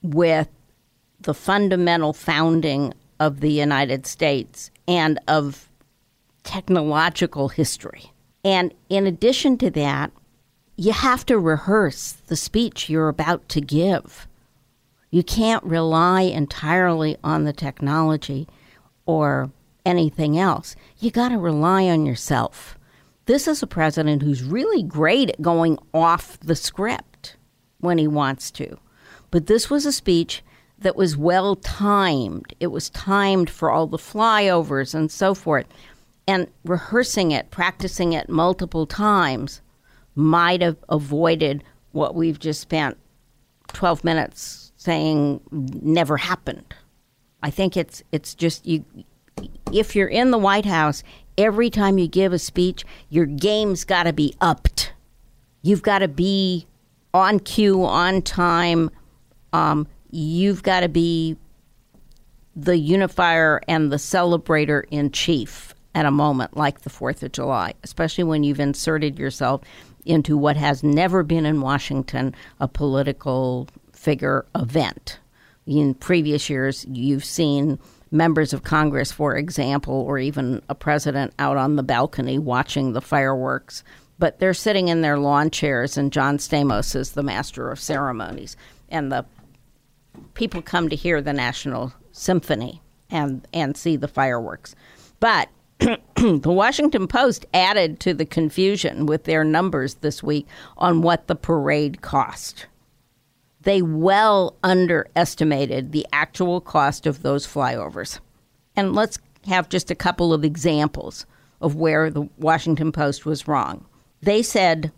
with 0.02 0.48
the 1.20 1.34
fundamental 1.34 2.12
founding 2.12 2.92
of 3.22 3.38
the 3.38 3.52
United 3.52 4.04
States 4.04 4.72
and 4.88 5.20
of 5.28 5.68
technological 6.42 7.50
history. 7.50 8.10
And 8.44 8.74
in 8.88 9.06
addition 9.06 9.56
to 9.58 9.70
that, 9.70 10.10
you 10.76 10.92
have 10.92 11.24
to 11.26 11.38
rehearse 11.38 12.10
the 12.26 12.34
speech 12.34 12.90
you're 12.90 13.08
about 13.08 13.48
to 13.50 13.60
give. 13.60 14.26
You 15.12 15.22
can't 15.22 15.62
rely 15.62 16.22
entirely 16.22 17.16
on 17.22 17.44
the 17.44 17.52
technology 17.52 18.48
or 19.06 19.52
anything 19.86 20.36
else. 20.36 20.74
You 20.98 21.12
got 21.12 21.28
to 21.28 21.38
rely 21.38 21.84
on 21.84 22.04
yourself. 22.04 22.76
This 23.26 23.46
is 23.46 23.62
a 23.62 23.68
president 23.68 24.22
who's 24.22 24.42
really 24.42 24.82
great 24.82 25.30
at 25.30 25.42
going 25.42 25.78
off 25.94 26.40
the 26.40 26.56
script 26.56 27.36
when 27.78 27.98
he 27.98 28.08
wants 28.08 28.50
to. 28.52 28.78
But 29.30 29.46
this 29.46 29.70
was 29.70 29.86
a 29.86 29.92
speech 29.92 30.42
that 30.82 30.96
was 30.96 31.16
well 31.16 31.56
timed. 31.56 32.54
It 32.60 32.68
was 32.68 32.90
timed 32.90 33.50
for 33.50 33.70
all 33.70 33.86
the 33.86 33.98
flyovers 33.98 34.94
and 34.94 35.10
so 35.10 35.34
forth. 35.34 35.66
And 36.26 36.48
rehearsing 36.64 37.32
it, 37.32 37.50
practicing 37.50 38.12
it 38.12 38.28
multiple 38.28 38.86
times 38.86 39.60
might 40.14 40.62
have 40.62 40.76
avoided 40.88 41.64
what 41.92 42.14
we've 42.14 42.38
just 42.38 42.60
spent 42.60 42.96
12 43.68 44.04
minutes 44.04 44.72
saying 44.76 45.40
never 45.50 46.16
happened. 46.16 46.74
I 47.42 47.50
think 47.50 47.76
it's 47.76 48.02
it's 48.12 48.34
just 48.34 48.66
you 48.66 48.84
if 49.72 49.96
you're 49.96 50.08
in 50.08 50.30
the 50.30 50.38
White 50.38 50.66
House, 50.66 51.02
every 51.38 51.70
time 51.70 51.98
you 51.98 52.06
give 52.06 52.32
a 52.32 52.38
speech, 52.38 52.84
your 53.08 53.26
game's 53.26 53.84
got 53.84 54.04
to 54.04 54.12
be 54.12 54.34
upped. 54.40 54.92
You've 55.62 55.82
got 55.82 56.00
to 56.00 56.08
be 56.08 56.66
on 57.14 57.40
cue, 57.40 57.84
on 57.84 58.22
time. 58.22 58.90
Um, 59.52 59.86
you've 60.12 60.62
got 60.62 60.80
to 60.80 60.88
be 60.88 61.36
the 62.54 62.76
unifier 62.76 63.60
and 63.66 63.90
the 63.90 63.96
celebrator 63.96 64.84
in 64.90 65.10
chief 65.10 65.74
at 65.94 66.06
a 66.06 66.10
moment 66.10 66.56
like 66.56 66.82
the 66.82 66.90
4th 66.90 67.22
of 67.22 67.32
July, 67.32 67.74
especially 67.82 68.24
when 68.24 68.44
you've 68.44 68.60
inserted 68.60 69.18
yourself 69.18 69.62
into 70.04 70.36
what 70.36 70.56
has 70.56 70.82
never 70.82 71.22
been 71.22 71.46
in 71.46 71.60
Washington 71.60 72.34
a 72.60 72.68
political 72.68 73.68
figure 73.92 74.44
event. 74.54 75.18
In 75.66 75.94
previous 75.94 76.50
years, 76.50 76.84
you've 76.88 77.24
seen 77.24 77.78
members 78.10 78.52
of 78.52 78.64
Congress, 78.64 79.10
for 79.12 79.36
example, 79.36 79.94
or 79.94 80.18
even 80.18 80.60
a 80.68 80.74
president 80.74 81.32
out 81.38 81.56
on 81.56 81.76
the 81.76 81.82
balcony 81.82 82.38
watching 82.38 82.92
the 82.92 83.00
fireworks, 83.00 83.82
but 84.18 84.38
they're 84.38 84.54
sitting 84.54 84.88
in 84.88 85.00
their 85.00 85.18
lawn 85.18 85.50
chairs, 85.50 85.96
and 85.96 86.12
John 86.12 86.36
Stamos 86.36 86.94
is 86.94 87.12
the 87.12 87.22
master 87.22 87.70
of 87.70 87.80
ceremonies. 87.80 88.56
And 88.90 89.10
the 89.10 89.24
people 90.34 90.62
come 90.62 90.88
to 90.88 90.96
hear 90.96 91.20
the 91.20 91.32
National 91.32 91.92
Symphony 92.12 92.82
and, 93.10 93.46
and 93.52 93.76
see 93.76 93.96
the 93.96 94.08
fireworks. 94.08 94.74
But 95.20 95.48
the 95.78 96.40
Washington 96.44 97.06
Post 97.06 97.46
added 97.52 98.00
to 98.00 98.14
the 98.14 98.24
confusion 98.24 99.06
with 99.06 99.24
their 99.24 99.44
numbers 99.44 99.94
this 99.96 100.22
week 100.22 100.46
on 100.78 101.02
what 101.02 101.26
the 101.26 101.34
parade 101.34 102.02
cost. 102.02 102.66
They 103.62 103.82
well 103.82 104.56
underestimated 104.62 105.92
the 105.92 106.06
actual 106.12 106.60
cost 106.60 107.06
of 107.06 107.22
those 107.22 107.46
flyovers. 107.46 108.20
And 108.74 108.94
let's 108.94 109.18
have 109.46 109.68
just 109.68 109.90
a 109.90 109.96
couple 109.96 110.32
of 110.32 110.44
examples 110.44 111.26
of 111.60 111.76
where 111.76 112.10
the 112.10 112.28
Washington 112.38 112.92
Post 112.92 113.24
was 113.24 113.46
wrong. 113.46 113.84
They 114.20 114.42
said 114.42 114.92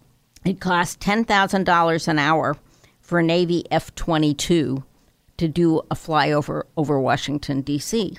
it 0.44 0.61
cost 0.61 1.00
$10,000 1.00 2.09
an 2.09 2.18
hour 2.18 2.57
for 3.00 3.18
a 3.18 3.22
Navy 3.22 3.64
F 3.70 3.94
22 3.94 4.83
to 5.37 5.49
do 5.49 5.79
a 5.90 5.94
flyover 5.94 6.62
over 6.77 7.01
Washington, 7.01 7.62
D.C. 7.62 8.18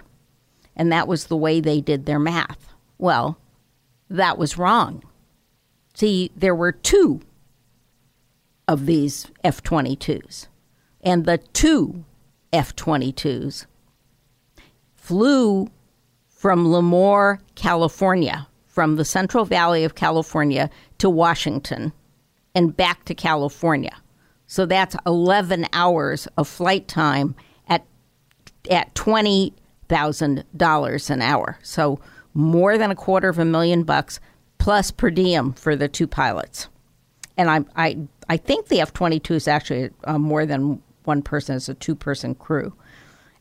And 0.76 0.92
that 0.92 1.08
was 1.08 1.26
the 1.26 1.38
way 1.38 1.60
they 1.60 1.82
did 1.82 2.06
their 2.06 2.20
math. 2.20 2.74
Well, 2.98 3.38
that 4.10 4.38
was 4.38 4.58
wrong. 4.58 5.04
See, 5.94 6.32
there 6.36 6.56
were 6.56 6.72
two 6.72 7.22
of 8.68 8.86
these 8.86 9.28
F 9.44 9.64
22s, 9.64 10.48
and 11.02 11.26
the 11.26 11.38
two 11.38 12.04
F 12.52 12.76
22s 12.76 13.66
flew 14.94 15.70
from 16.28 16.68
Lemoore, 16.68 17.40
California, 17.56 18.48
from 18.66 18.98
the 18.98 19.06
Central 19.06 19.46
Valley 19.46 19.84
of 19.84 19.96
California 19.96 20.70
to 20.98 21.10
Washington 21.10 21.94
and 22.54 22.76
back 22.76 23.06
to 23.06 23.16
California. 23.16 23.96
So 24.48 24.66
that's 24.66 24.96
11 25.06 25.68
hours 25.74 26.28
of 26.38 26.48
flight 26.48 26.88
time 26.88 27.36
at 27.68 27.86
at 28.70 28.94
$20,000 28.96 31.10
an 31.10 31.22
hour. 31.22 31.60
So 31.62 32.00
more 32.34 32.78
than 32.78 32.92
a 32.92 32.96
quarter 32.96 33.30
of 33.30 33.40
a 33.40 33.46
million 33.46 33.84
bucks 33.84 34.20
plus 34.58 34.92
per 34.92 35.10
diem 35.10 35.54
for 35.54 35.76
the 35.76 35.88
two 35.88 36.08
pilots. 36.08 36.68
And 37.38 37.50
I 37.50 37.66
I 37.76 37.98
I 38.28 38.38
think 38.38 38.68
the 38.68 38.82
F-22 38.82 39.32
is 39.32 39.48
actually 39.48 39.92
uh, 40.06 40.18
more 40.18 40.46
than 40.46 40.82
one 41.04 41.22
person. 41.22 41.56
It's 41.56 41.70
a 41.70 41.76
two-person 41.76 42.36
crew. 42.36 42.74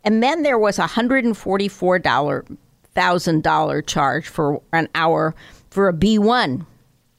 And 0.04 0.22
then 0.22 0.42
there 0.42 0.58
was 0.58 0.78
a 0.78 0.86
$144 0.86 2.56
thousand 2.94 3.44
charge 3.86 4.28
for 4.28 4.62
an 4.72 4.88
hour 4.94 5.34
for 5.70 5.88
a 5.88 5.92
B 5.92 6.18
one. 6.18 6.66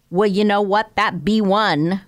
Well, 0.09 0.27
you 0.27 0.45
know 0.45 0.61
what? 0.61 0.95
That 0.95 1.25
B 1.25 1.41
one 1.41 2.01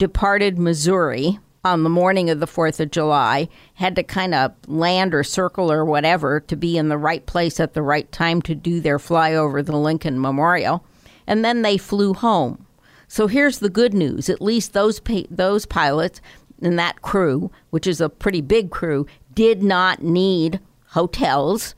departed 0.00 0.58
Missouri 0.58 1.38
on 1.62 1.82
the 1.82 1.90
morning 1.90 2.30
of 2.30 2.40
the 2.40 2.46
4th 2.46 2.80
of 2.80 2.90
July, 2.90 3.50
had 3.74 3.94
to 3.96 4.02
kind 4.02 4.34
of 4.34 4.54
land 4.66 5.14
or 5.14 5.22
circle 5.22 5.70
or 5.70 5.84
whatever 5.84 6.40
to 6.40 6.56
be 6.56 6.78
in 6.78 6.88
the 6.88 6.96
right 6.96 7.26
place 7.26 7.60
at 7.60 7.74
the 7.74 7.82
right 7.82 8.10
time 8.10 8.40
to 8.40 8.54
do 8.54 8.80
their 8.80 8.96
flyover 8.96 9.62
the 9.62 9.76
Lincoln 9.76 10.18
Memorial. 10.18 10.82
And 11.26 11.44
then 11.44 11.60
they 11.60 11.76
flew 11.76 12.14
home. 12.14 12.64
So 13.08 13.26
here's 13.26 13.58
the 13.58 13.68
good 13.68 13.92
news 13.92 14.30
at 14.30 14.40
least 14.40 14.72
those, 14.72 15.02
those 15.28 15.66
pilots 15.66 16.22
and 16.62 16.78
that 16.78 17.02
crew, 17.02 17.50
which 17.68 17.86
is 17.86 18.00
a 18.00 18.08
pretty 18.08 18.40
big 18.40 18.70
crew, 18.70 19.06
did 19.34 19.62
not 19.62 20.02
need 20.02 20.60
hotels. 20.86 21.74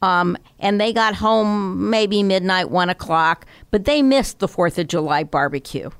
Um, 0.00 0.38
and 0.58 0.80
they 0.80 0.94
got 0.94 1.16
home 1.16 1.90
maybe 1.90 2.22
midnight, 2.22 2.70
one 2.70 2.88
o'clock, 2.88 3.44
but 3.70 3.84
they 3.84 4.00
missed 4.00 4.38
the 4.38 4.48
4th 4.48 4.78
of 4.78 4.88
July 4.88 5.24
barbecue. 5.24 5.90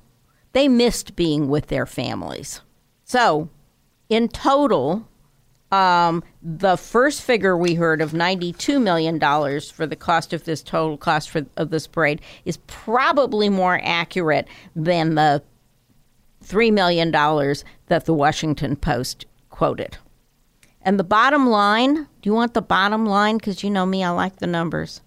They 0.57 0.69
missed 0.69 1.17
being 1.17 1.51
with 1.51 1.67
their 1.67 1.85
families. 1.85 2.63
So, 3.05 3.51
in 4.09 4.29
total, 4.29 5.07
um, 5.71 6.25
the 6.43 6.79
first 6.79 7.21
figure 7.21 7.55
we 7.59 7.75
heard 7.75 8.01
of 8.01 8.13
$92 8.13 8.81
million 8.81 9.21
for 9.61 9.87
the 9.87 9.97
cost 9.97 10.33
of 10.33 10.45
this 10.45 10.63
total 10.63 10.97
cost 10.97 11.29
for, 11.29 11.45
of 11.59 11.69
this 11.69 11.87
parade 11.87 12.23
is 12.47 12.57
probably 12.69 13.51
more 13.51 13.79
accurate 13.83 14.49
than 14.75 15.15
the 15.15 15.43
$3 16.43 16.73
million 16.73 17.11
that 17.11 18.07
the 18.07 18.15
Washington 18.15 18.77
Post 18.77 19.27
quoted. 19.51 19.99
And 20.81 20.99
the 20.99 21.05
bottom 21.05 21.51
line 21.51 21.97
do 21.97 22.31
you 22.31 22.33
want 22.33 22.55
the 22.55 22.63
bottom 22.63 23.05
line? 23.05 23.37
Because 23.37 23.63
you 23.63 23.69
know 23.69 23.85
me, 23.85 24.03
I 24.03 24.09
like 24.09 24.37
the 24.37 24.47
numbers. 24.47 25.03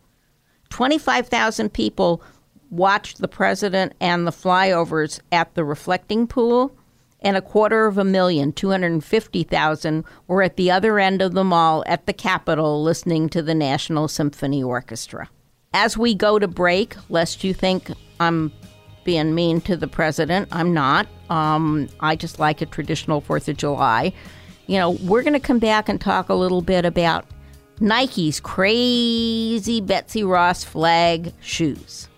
25,000 0.69 1.73
people 1.73 2.21
watched 2.69 3.19
the 3.19 3.27
president 3.27 3.93
and 3.99 4.25
the 4.25 4.31
flyovers 4.31 5.19
at 5.31 5.53
the 5.55 5.63
reflecting 5.63 6.27
pool, 6.27 6.75
and 7.21 7.35
a 7.35 7.41
quarter 7.41 7.85
of 7.85 7.97
a 7.97 8.03
million, 8.03 8.53
250,000, 8.53 10.05
were 10.27 10.41
at 10.41 10.55
the 10.55 10.71
other 10.71 10.99
end 10.99 11.21
of 11.21 11.33
the 11.33 11.43
mall 11.43 11.83
at 11.85 12.05
the 12.05 12.13
Capitol 12.13 12.81
listening 12.81 13.29
to 13.29 13.41
the 13.41 13.55
National 13.55 14.07
Symphony 14.07 14.63
Orchestra. 14.63 15.29
As 15.73 15.97
we 15.97 16.15
go 16.15 16.39
to 16.39 16.47
break, 16.47 16.95
lest 17.09 17.43
you 17.43 17.53
think 17.53 17.91
I'm 18.19 18.51
being 19.03 19.35
mean 19.35 19.61
to 19.61 19.75
the 19.75 19.87
president, 19.87 20.47
I'm 20.51 20.73
not. 20.73 21.07
Um, 21.29 21.89
I 21.99 22.15
just 22.15 22.39
like 22.39 22.61
a 22.61 22.65
traditional 22.65 23.21
4th 23.21 23.47
of 23.47 23.57
July. 23.57 24.13
You 24.67 24.77
know, 24.77 24.91
we're 24.91 25.23
going 25.23 25.33
to 25.33 25.39
come 25.39 25.59
back 25.59 25.89
and 25.89 25.99
talk 25.99 26.29
a 26.29 26.33
little 26.33 26.61
bit 26.61 26.85
about 26.85 27.25
Nike's 27.79 28.39
crazy 28.39 29.81
Betsy 29.81 30.23
Ross 30.23 30.63
flag 30.63 31.33
shoes. 31.39 32.08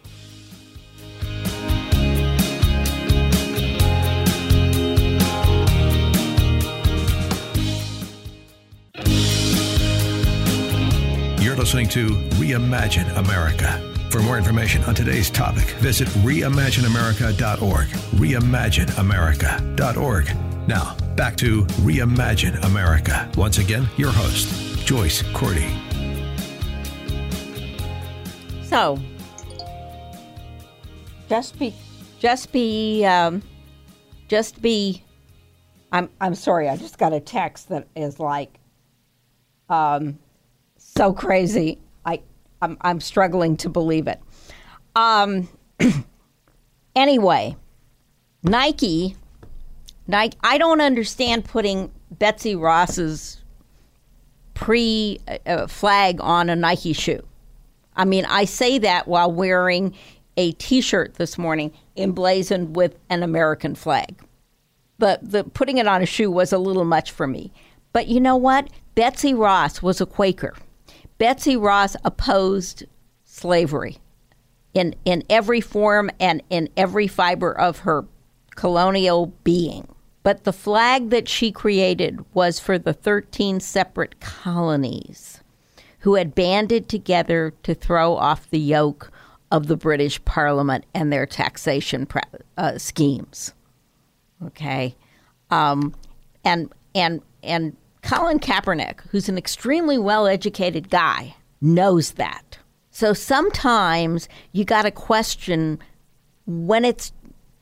You're 11.41 11.55
listening 11.55 11.87
to 11.89 12.09
Reimagine 12.37 13.17
America. 13.17 13.81
For 14.11 14.21
more 14.21 14.37
information 14.37 14.83
on 14.83 14.93
today's 14.93 15.31
topic, 15.31 15.63
visit 15.79 16.07
reimagineamerica.org. 16.09 17.87
Reimagineamerica.org. 17.87 20.67
Now, 20.67 20.95
back 21.15 21.35
to 21.37 21.63
Reimagine 21.81 22.63
America. 22.63 23.27
Once 23.35 23.57
again, 23.57 23.87
your 23.97 24.11
host, 24.11 24.85
Joyce 24.85 25.23
Cordi. 25.33 25.67
So, 28.63 28.99
just 31.27 31.57
be, 31.57 31.73
just 32.19 32.51
be, 32.51 33.03
um, 33.03 33.41
just 34.27 34.61
be. 34.61 35.03
I'm 35.91 36.07
I'm 36.21 36.35
sorry. 36.35 36.69
I 36.69 36.77
just 36.77 36.99
got 36.99 37.13
a 37.13 37.19
text 37.19 37.69
that 37.69 37.87
is 37.95 38.19
like, 38.19 38.59
um, 39.69 40.19
so 40.95 41.13
crazy. 41.13 41.79
I 42.05 42.21
I'm 42.61 42.77
I'm 42.81 42.99
struggling 42.99 43.57
to 43.57 43.69
believe 43.69 44.07
it. 44.07 44.19
Um. 44.95 45.47
anyway, 46.95 47.55
Nike. 48.43 49.15
Nike. 50.07 50.37
I 50.43 50.57
don't 50.57 50.81
understand 50.81 51.45
putting 51.45 51.91
Betsy 52.11 52.55
Ross's 52.55 53.41
pre 54.53 55.19
uh, 55.45 55.67
flag 55.67 56.19
on 56.21 56.49
a 56.49 56.55
Nike 56.55 56.93
shoe. 56.93 57.23
I 57.95 58.05
mean, 58.05 58.25
I 58.25 58.45
say 58.45 58.77
that 58.79 59.07
while 59.07 59.31
wearing 59.31 59.93
a 60.37 60.53
T-shirt 60.53 61.15
this 61.15 61.37
morning 61.37 61.73
emblazoned 61.97 62.75
with 62.75 62.97
an 63.09 63.21
American 63.21 63.75
flag. 63.75 64.15
But 64.97 65.31
the 65.31 65.43
putting 65.43 65.77
it 65.77 65.87
on 65.87 66.01
a 66.01 66.05
shoe 66.05 66.31
was 66.31 66.53
a 66.53 66.57
little 66.57 66.85
much 66.85 67.11
for 67.11 67.27
me. 67.27 67.51
But 67.91 68.07
you 68.07 68.19
know 68.19 68.35
what? 68.35 68.69
Betsy 68.95 69.33
Ross 69.33 69.81
was 69.81 69.99
a 69.99 70.05
Quaker. 70.05 70.55
Betsy 71.21 71.55
Ross 71.55 71.95
opposed 72.03 72.85
slavery 73.25 73.99
in 74.73 74.95
in 75.05 75.23
every 75.29 75.61
form 75.61 76.09
and 76.19 76.41
in 76.49 76.67
every 76.75 77.05
fiber 77.05 77.55
of 77.55 77.81
her 77.81 78.05
colonial 78.55 79.27
being. 79.43 79.87
But 80.23 80.45
the 80.45 80.51
flag 80.51 81.11
that 81.11 81.29
she 81.29 81.51
created 81.51 82.25
was 82.33 82.57
for 82.59 82.79
the 82.79 82.93
13 82.93 83.59
separate 83.59 84.19
colonies 84.19 85.43
who 85.99 86.15
had 86.15 86.33
banded 86.33 86.89
together 86.89 87.53
to 87.61 87.75
throw 87.75 88.15
off 88.15 88.49
the 88.49 88.57
yoke 88.57 89.11
of 89.51 89.67
the 89.67 89.77
British 89.77 90.25
Parliament 90.25 90.85
and 90.95 91.13
their 91.13 91.27
taxation 91.27 92.07
pre- 92.07 92.23
uh, 92.57 92.79
schemes. 92.79 93.53
Okay, 94.43 94.95
um, 95.51 95.93
and 96.43 96.73
and 96.95 97.21
and 97.43 97.77
Colin 98.01 98.39
Kaepernick, 98.39 99.01
who's 99.09 99.29
an 99.29 99.37
extremely 99.37 99.97
well-educated 99.97 100.89
guy, 100.89 101.35
knows 101.61 102.11
that. 102.13 102.57
So 102.89 103.13
sometimes 103.13 104.27
you 104.51 104.65
got 104.65 104.83
to 104.83 104.91
question 104.91 105.79
when 106.45 106.83
it's 106.83 107.11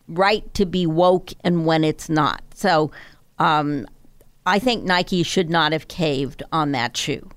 right 0.08 0.52
to 0.56 0.66
be 0.66 0.88
woke 0.88 1.34
and 1.44 1.66
when 1.66 1.84
it's 1.84 2.10
not. 2.10 2.42
So 2.56 2.92
um, 3.38 3.86
I 4.46 4.58
think 4.60 4.84
Nike 4.84 5.24
should 5.24 5.50
not 5.50 5.72
have 5.72 5.88
caved 5.88 6.42
on 6.52 6.72
that 6.72 6.98
shoe 6.98 7.30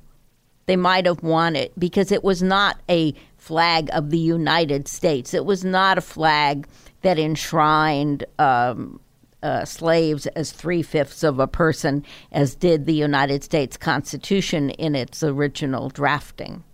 they 0.67 0.77
might 0.77 1.07
have 1.07 1.23
won 1.23 1.57
it 1.57 1.73
because 1.79 2.13
it 2.13 2.23
was 2.23 2.43
not 2.43 2.81
a 2.89 3.13
flag 3.37 3.91
of 3.93 4.11
the 4.11 4.19
United 4.19 4.89
States. 4.89 5.35
It 5.35 5.45
was 5.45 5.65
not 5.65 5.99
a 5.99 6.01
flag 6.01 6.67
that 7.03 7.19
enshrined 7.19 8.25
um, 8.39 9.01
uh, 9.43 9.65
slaves 9.65 10.27
as 10.29 10.53
three 10.53 10.83
fifths 10.83 11.23
of 11.23 11.39
a 11.39 11.47
person, 11.47 12.05
as 12.31 12.55
did 12.55 12.87
the 12.87 12.95
United 12.95 13.43
States 13.43 13.77
Constitution 13.77 14.71
in 14.71 14.95
its 14.95 15.23
original 15.23 15.89
drafting. 15.89 16.65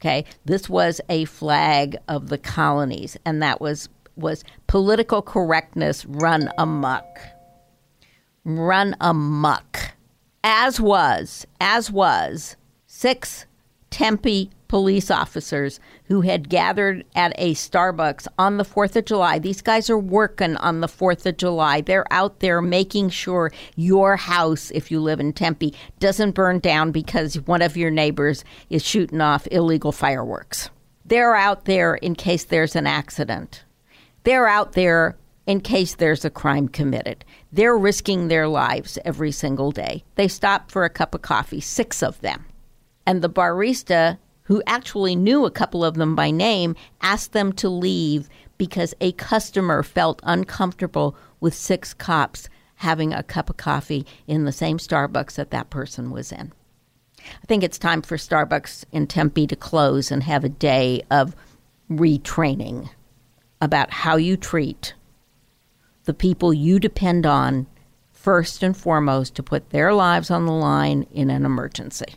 Okay, 0.00 0.24
this 0.44 0.68
was 0.68 1.00
a 1.08 1.24
flag 1.24 1.96
of 2.06 2.28
the 2.28 2.38
colonies, 2.38 3.16
and 3.24 3.42
that 3.42 3.60
was 3.60 3.88
was 4.16 4.44
political 4.66 5.22
correctness 5.22 6.04
run 6.06 6.50
amok. 6.58 7.18
Run 8.44 8.96
amok, 9.00 9.92
as 10.44 10.80
was 10.80 11.46
as 11.60 11.90
was 11.90 12.56
six 12.86 13.46
Tempe 13.90 14.50
police 14.68 15.10
officers 15.10 15.80
who 16.04 16.20
had 16.20 16.48
gathered 16.48 17.04
at 17.14 17.32
a 17.36 17.54
Starbucks 17.54 18.28
on 18.38 18.58
the 18.58 18.64
4th 18.64 18.96
of 18.96 19.06
July. 19.06 19.38
These 19.38 19.62
guys 19.62 19.90
are 19.90 19.98
working 19.98 20.56
on 20.56 20.80
the 20.80 20.86
4th 20.86 21.26
of 21.26 21.36
July. 21.36 21.80
They're 21.80 22.10
out 22.12 22.40
there 22.40 22.62
making 22.62 23.10
sure 23.10 23.50
your 23.76 24.16
house, 24.16 24.70
if 24.72 24.90
you 24.90 25.00
live 25.00 25.20
in 25.20 25.32
Tempe, 25.32 25.74
doesn't 25.98 26.32
burn 26.32 26.58
down 26.60 26.92
because 26.92 27.40
one 27.46 27.62
of 27.62 27.76
your 27.76 27.90
neighbors 27.90 28.44
is 28.70 28.84
shooting 28.84 29.20
off 29.20 29.48
illegal 29.50 29.92
fireworks. 29.92 30.70
They're 31.04 31.34
out 31.34 31.64
there 31.64 31.94
in 31.94 32.14
case 32.14 32.44
there's 32.44 32.76
an 32.76 32.86
accident. 32.86 33.64
They're 34.24 34.46
out 34.46 34.72
there 34.72 35.16
in 35.46 35.62
case 35.62 35.94
there's 35.94 36.26
a 36.26 36.30
crime 36.30 36.68
committed. 36.68 37.24
They're 37.50 37.78
risking 37.78 38.28
their 38.28 38.46
lives 38.46 38.98
every 39.06 39.32
single 39.32 39.70
day. 39.70 40.04
They 40.16 40.28
stop 40.28 40.70
for 40.70 40.84
a 40.84 40.90
cup 40.90 41.14
of 41.14 41.22
coffee, 41.22 41.60
six 41.60 42.02
of 42.02 42.20
them. 42.20 42.44
And 43.06 43.22
the 43.22 43.30
barista, 43.30 44.18
who 44.48 44.62
actually 44.66 45.14
knew 45.14 45.44
a 45.44 45.50
couple 45.50 45.84
of 45.84 45.94
them 45.96 46.16
by 46.16 46.30
name, 46.30 46.74
asked 47.02 47.32
them 47.34 47.52
to 47.52 47.68
leave 47.68 48.30
because 48.56 48.94
a 48.98 49.12
customer 49.12 49.82
felt 49.82 50.22
uncomfortable 50.22 51.14
with 51.38 51.52
six 51.52 51.92
cops 51.92 52.48
having 52.76 53.12
a 53.12 53.22
cup 53.22 53.50
of 53.50 53.58
coffee 53.58 54.06
in 54.26 54.46
the 54.46 54.52
same 54.52 54.78
Starbucks 54.78 55.34
that 55.34 55.50
that 55.50 55.68
person 55.68 56.10
was 56.10 56.32
in. 56.32 56.50
I 57.20 57.46
think 57.46 57.62
it's 57.62 57.78
time 57.78 58.00
for 58.00 58.16
Starbucks 58.16 58.86
in 58.90 59.06
Tempe 59.06 59.46
to 59.48 59.54
close 59.54 60.10
and 60.10 60.22
have 60.22 60.44
a 60.44 60.48
day 60.48 61.02
of 61.10 61.36
retraining 61.90 62.88
about 63.60 63.90
how 63.90 64.16
you 64.16 64.38
treat 64.38 64.94
the 66.04 66.14
people 66.14 66.54
you 66.54 66.80
depend 66.80 67.26
on 67.26 67.66
first 68.12 68.62
and 68.62 68.74
foremost 68.74 69.34
to 69.34 69.42
put 69.42 69.68
their 69.68 69.92
lives 69.92 70.30
on 70.30 70.46
the 70.46 70.52
line 70.52 71.06
in 71.12 71.28
an 71.28 71.44
emergency. 71.44 72.14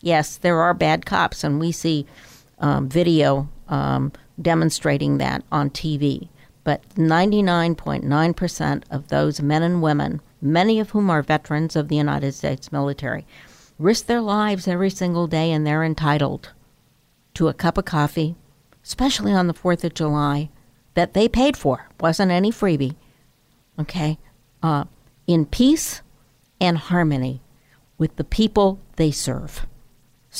Yes, 0.00 0.36
there 0.36 0.60
are 0.60 0.74
bad 0.74 1.06
cops, 1.06 1.42
and 1.42 1.58
we 1.58 1.72
see 1.72 2.06
um, 2.58 2.88
video 2.88 3.48
um, 3.68 4.12
demonstrating 4.40 5.18
that 5.18 5.44
on 5.50 5.70
TV. 5.70 6.28
But 6.64 6.88
99.9% 6.90 8.82
of 8.90 9.08
those 9.08 9.40
men 9.40 9.62
and 9.62 9.82
women, 9.82 10.20
many 10.40 10.80
of 10.80 10.90
whom 10.90 11.10
are 11.10 11.22
veterans 11.22 11.76
of 11.76 11.88
the 11.88 11.96
United 11.96 12.32
States 12.32 12.70
military, 12.70 13.26
risk 13.78 14.06
their 14.06 14.20
lives 14.20 14.68
every 14.68 14.90
single 14.90 15.26
day, 15.26 15.50
and 15.50 15.66
they're 15.66 15.84
entitled 15.84 16.52
to 17.34 17.48
a 17.48 17.54
cup 17.54 17.78
of 17.78 17.84
coffee, 17.84 18.36
especially 18.84 19.32
on 19.32 19.46
the 19.46 19.54
4th 19.54 19.84
of 19.84 19.94
July, 19.94 20.50
that 20.94 21.14
they 21.14 21.28
paid 21.28 21.56
for. 21.56 21.88
Wasn't 22.00 22.30
any 22.30 22.50
freebie. 22.50 22.96
Okay? 23.78 24.18
Uh, 24.62 24.84
in 25.26 25.46
peace 25.46 26.02
and 26.60 26.76
harmony 26.76 27.40
with 27.96 28.16
the 28.16 28.24
people 28.24 28.80
they 28.96 29.10
serve. 29.10 29.66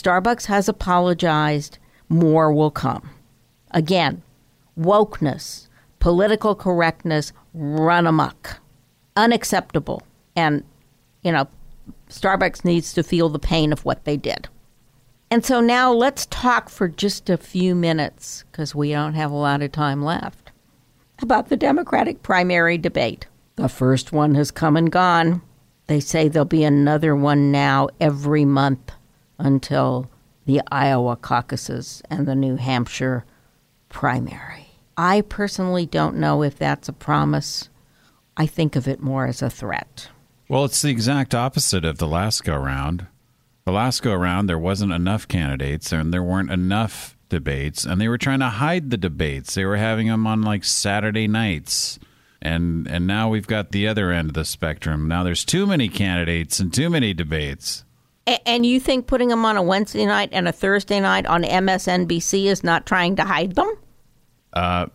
Starbucks 0.02 0.46
has 0.46 0.68
apologized. 0.68 1.78
More 2.08 2.52
will 2.52 2.70
come. 2.70 3.10
Again, 3.72 4.22
wokeness, 4.78 5.68
political 5.98 6.54
correctness 6.54 7.32
run 7.52 8.06
amok. 8.06 8.60
Unacceptable. 9.16 10.02
And, 10.36 10.62
you 11.22 11.32
know, 11.32 11.48
Starbucks 12.08 12.64
needs 12.64 12.92
to 12.94 13.02
feel 13.02 13.28
the 13.28 13.38
pain 13.38 13.72
of 13.72 13.84
what 13.84 14.04
they 14.04 14.16
did. 14.16 14.48
And 15.30 15.44
so 15.44 15.60
now 15.60 15.92
let's 15.92 16.26
talk 16.26 16.70
for 16.70 16.88
just 16.88 17.28
a 17.28 17.36
few 17.36 17.74
minutes, 17.74 18.44
because 18.50 18.74
we 18.74 18.92
don't 18.92 19.14
have 19.14 19.30
a 19.30 19.36
lot 19.36 19.60
of 19.60 19.72
time 19.72 20.02
left, 20.02 20.52
about 21.20 21.48
the 21.48 21.56
Democratic 21.56 22.22
primary 22.22 22.78
debate. 22.78 23.26
The 23.56 23.68
first 23.68 24.12
one 24.12 24.36
has 24.36 24.50
come 24.50 24.76
and 24.76 24.90
gone. 24.90 25.42
They 25.88 26.00
say 26.00 26.28
there'll 26.28 26.46
be 26.46 26.64
another 26.64 27.14
one 27.14 27.50
now 27.50 27.88
every 28.00 28.46
month 28.46 28.92
until 29.38 30.10
the 30.46 30.60
Iowa 30.70 31.16
caucuses 31.16 32.02
and 32.10 32.26
the 32.26 32.34
New 32.34 32.56
Hampshire 32.56 33.24
primary. 33.88 34.66
I 34.96 35.20
personally 35.22 35.86
don't 35.86 36.16
know 36.16 36.42
if 36.42 36.58
that's 36.58 36.88
a 36.88 36.92
promise. 36.92 37.68
I 38.36 38.46
think 38.46 38.76
of 38.76 38.88
it 38.88 39.00
more 39.00 39.26
as 39.26 39.42
a 39.42 39.50
threat. 39.50 40.08
Well, 40.48 40.64
it's 40.64 40.82
the 40.82 40.90
exact 40.90 41.34
opposite 41.34 41.84
of 41.84 41.98
the 41.98 42.08
last 42.08 42.44
go 42.44 42.56
round. 42.56 43.06
The 43.64 43.72
last 43.72 44.02
go 44.02 44.14
round, 44.14 44.48
there 44.48 44.58
wasn't 44.58 44.92
enough 44.92 45.28
candidates 45.28 45.92
and 45.92 46.12
there 46.12 46.22
weren't 46.22 46.50
enough 46.50 47.16
debates, 47.28 47.84
and 47.84 48.00
they 48.00 48.08
were 48.08 48.18
trying 48.18 48.40
to 48.40 48.48
hide 48.48 48.90
the 48.90 48.96
debates. 48.96 49.54
They 49.54 49.64
were 49.64 49.76
having 49.76 50.08
them 50.08 50.26
on 50.26 50.42
like 50.42 50.64
Saturday 50.64 51.28
nights. 51.28 51.98
And 52.40 52.86
and 52.86 53.06
now 53.06 53.28
we've 53.28 53.46
got 53.46 53.72
the 53.72 53.88
other 53.88 54.10
end 54.10 54.30
of 54.30 54.34
the 54.34 54.44
spectrum. 54.44 55.08
Now 55.08 55.24
there's 55.24 55.44
too 55.44 55.66
many 55.66 55.88
candidates 55.88 56.60
and 56.60 56.72
too 56.72 56.88
many 56.88 57.12
debates. 57.12 57.84
And 58.46 58.66
you 58.66 58.78
think 58.80 59.06
putting 59.06 59.28
them 59.28 59.44
on 59.44 59.56
a 59.56 59.62
Wednesday 59.62 60.04
night 60.04 60.28
and 60.32 60.46
a 60.48 60.52
Thursday 60.52 61.00
night 61.00 61.26
on 61.26 61.42
MSNBC 61.44 62.44
is 62.44 62.62
not 62.62 62.84
trying 62.86 63.16
to 63.16 63.24
hide 63.24 63.54
them? 63.54 63.72
Uh, 64.52 64.86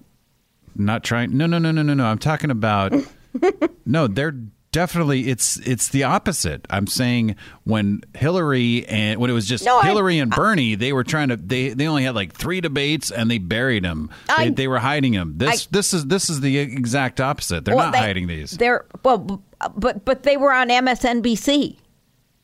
not 0.75 1.03
trying. 1.03 1.35
No, 1.37 1.45
no, 1.47 1.57
no, 1.57 1.71
no, 1.71 1.81
no, 1.81 1.93
no. 1.93 2.05
I'm 2.05 2.19
talking 2.19 2.51
about. 2.51 2.93
no, 3.85 4.07
they're 4.07 4.35
definitely. 4.71 5.29
It's 5.29 5.57
it's 5.67 5.89
the 5.89 6.03
opposite. 6.03 6.65
I'm 6.69 6.85
saying 6.87 7.35
when 7.63 8.01
Hillary 8.15 8.85
and 8.87 9.19
when 9.19 9.29
it 9.29 9.33
was 9.33 9.47
just 9.47 9.65
No, 9.65 9.77
I- 9.79 9.85
Hillary 9.85 10.19
and 10.19 10.29
Bernie, 10.31 10.75
they 10.75 10.93
were 10.93 11.03
trying 11.03 11.29
to. 11.29 11.37
They 11.37 11.69
they 11.69 11.87
only 11.87 12.03
had 12.03 12.13
like 12.15 12.33
three 12.33 12.61
debates 12.61 13.09
and 13.11 13.31
they 13.31 13.37
buried 13.39 13.83
them. 13.83 14.09
I- 14.29 14.45
they, 14.45 14.49
they 14.51 14.67
were 14.67 14.79
hiding 14.79 15.13
them. 15.13 15.35
This 15.37 15.63
I- 15.65 15.67
this 15.71 15.93
is 15.93 16.05
this 16.05 16.29
is 16.29 16.41
the 16.41 16.57
exact 16.59 17.19
opposite. 17.21 17.65
They're 17.65 17.75
Well, 17.75 17.85
not 17.87 17.93
they- 17.93 17.99
hiding 17.99 18.27
these. 18.27 18.51
They're 18.51 18.85
well, 19.03 19.41
but 19.75 20.05
but 20.05 20.23
they 20.23 20.37
were 20.37 20.51
on 20.53 20.69
MSNBC. 20.69 21.77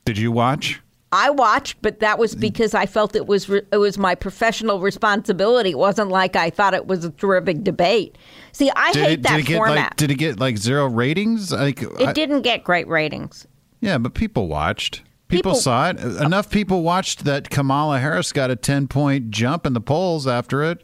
Did 0.09 0.17
you 0.17 0.31
watch? 0.31 0.81
I 1.11 1.29
watched, 1.29 1.83
but 1.83 1.99
that 1.99 2.17
was 2.17 2.35
mm. 2.35 2.39
because 2.39 2.73
I 2.73 2.87
felt 2.87 3.15
it 3.15 3.27
was 3.27 3.47
re- 3.47 3.61
it 3.71 3.77
was 3.77 3.99
my 3.99 4.15
professional 4.15 4.79
responsibility. 4.79 5.69
It 5.69 5.77
wasn't 5.77 6.09
like 6.09 6.35
I 6.35 6.49
thought 6.49 6.73
it 6.73 6.87
was 6.87 7.05
a 7.05 7.11
terrific 7.11 7.63
debate. 7.63 8.17
See, 8.51 8.71
I 8.75 8.91
Did 8.91 9.03
hate 9.03 9.11
it, 9.11 9.21
that 9.21 9.35
did 9.35 9.39
it 9.41 9.45
get 9.45 9.57
format. 9.57 9.75
like 9.75 9.95
did 9.97 10.09
it 10.09 10.15
get 10.15 10.39
like 10.39 10.57
zero 10.57 10.87
ratings? 10.87 11.51
Like 11.51 11.83
it 11.83 12.07
I- 12.07 12.13
didn't 12.13 12.41
get 12.41 12.63
great 12.63 12.87
ratings. 12.87 13.45
Yeah, 13.81 13.99
but 13.99 14.15
people 14.15 14.47
watched. 14.47 15.03
People, 15.27 15.51
People- 15.51 15.61
saw 15.61 15.91
it. 15.91 15.99
Enough 15.99 16.49
people 16.49 16.81
watched 16.81 17.25
that 17.25 17.51
Kamala 17.51 17.99
Harris 17.99 18.33
got 18.33 18.49
a 18.49 18.55
10 18.55 18.87
point 18.87 19.29
jump 19.29 19.67
in 19.67 19.73
the 19.73 19.81
polls 19.81 20.25
after 20.25 20.63
it. 20.63 20.83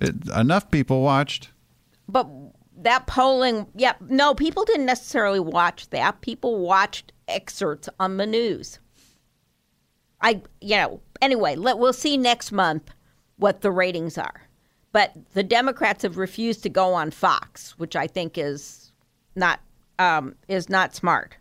it 0.00 0.16
enough 0.36 0.68
people 0.72 1.00
watched. 1.00 1.50
But 2.08 2.28
that 2.78 3.06
polling, 3.06 3.68
yeah, 3.76 3.92
no, 4.00 4.34
people 4.34 4.64
didn't 4.64 4.86
necessarily 4.86 5.38
watch 5.38 5.88
that. 5.90 6.22
People 6.22 6.58
watched 6.58 7.12
excerpts 7.28 7.88
on 7.98 8.16
the 8.16 8.26
news. 8.26 8.78
I, 10.20 10.42
you 10.60 10.76
know, 10.76 11.00
anyway, 11.20 11.56
let, 11.56 11.78
we'll 11.78 11.92
see 11.92 12.16
next 12.16 12.52
month 12.52 12.90
what 13.36 13.60
the 13.60 13.70
ratings 13.70 14.16
are. 14.16 14.48
But 14.92 15.12
the 15.32 15.42
Democrats 15.42 16.02
have 16.02 16.18
refused 16.18 16.62
to 16.62 16.68
go 16.68 16.92
on 16.92 17.10
Fox, 17.10 17.78
which 17.78 17.96
I 17.96 18.06
think 18.06 18.36
is 18.36 18.92
not 19.34 19.60
um, 19.98 20.34
is 20.48 20.68
not 20.68 20.94
smart. 20.94 21.36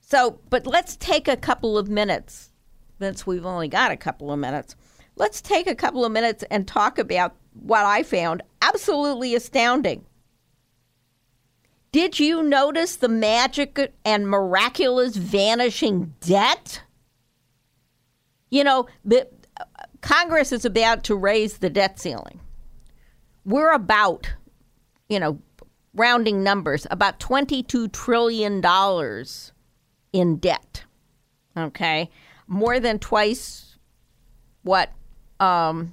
So, 0.00 0.38
but 0.50 0.66
let's 0.66 0.96
take 0.96 1.26
a 1.26 1.36
couple 1.36 1.78
of 1.78 1.88
minutes, 1.88 2.50
since 3.00 3.26
we've 3.26 3.46
only 3.46 3.68
got 3.68 3.90
a 3.90 3.96
couple 3.96 4.30
of 4.30 4.38
minutes. 4.38 4.76
Let's 5.16 5.40
take 5.40 5.66
a 5.66 5.74
couple 5.74 6.04
of 6.04 6.12
minutes 6.12 6.44
and 6.50 6.68
talk 6.68 6.98
about 6.98 7.34
what 7.54 7.84
I 7.84 8.02
found 8.02 8.42
absolutely 8.60 9.34
astounding. 9.34 10.04
Did 11.92 12.18
you 12.18 12.42
notice 12.42 12.96
the 12.96 13.08
magic 13.08 13.94
and 14.04 14.26
miraculous 14.26 15.16
vanishing 15.16 16.14
debt? 16.20 16.82
You 18.48 18.64
know, 18.64 18.86
the, 19.04 19.28
Congress 20.00 20.52
is 20.52 20.64
about 20.64 21.04
to 21.04 21.14
raise 21.14 21.58
the 21.58 21.68
debt 21.68 21.98
ceiling. 21.98 22.40
We're 23.44 23.72
about, 23.72 24.32
you 25.08 25.20
know, 25.20 25.38
rounding 25.94 26.42
numbers, 26.42 26.86
about 26.90 27.20
$22 27.20 27.92
trillion 27.92 28.62
in 30.12 30.36
debt. 30.36 30.84
Okay? 31.56 32.10
More 32.46 32.80
than 32.80 32.98
twice 32.98 33.76
what 34.62 34.92
um, 35.40 35.92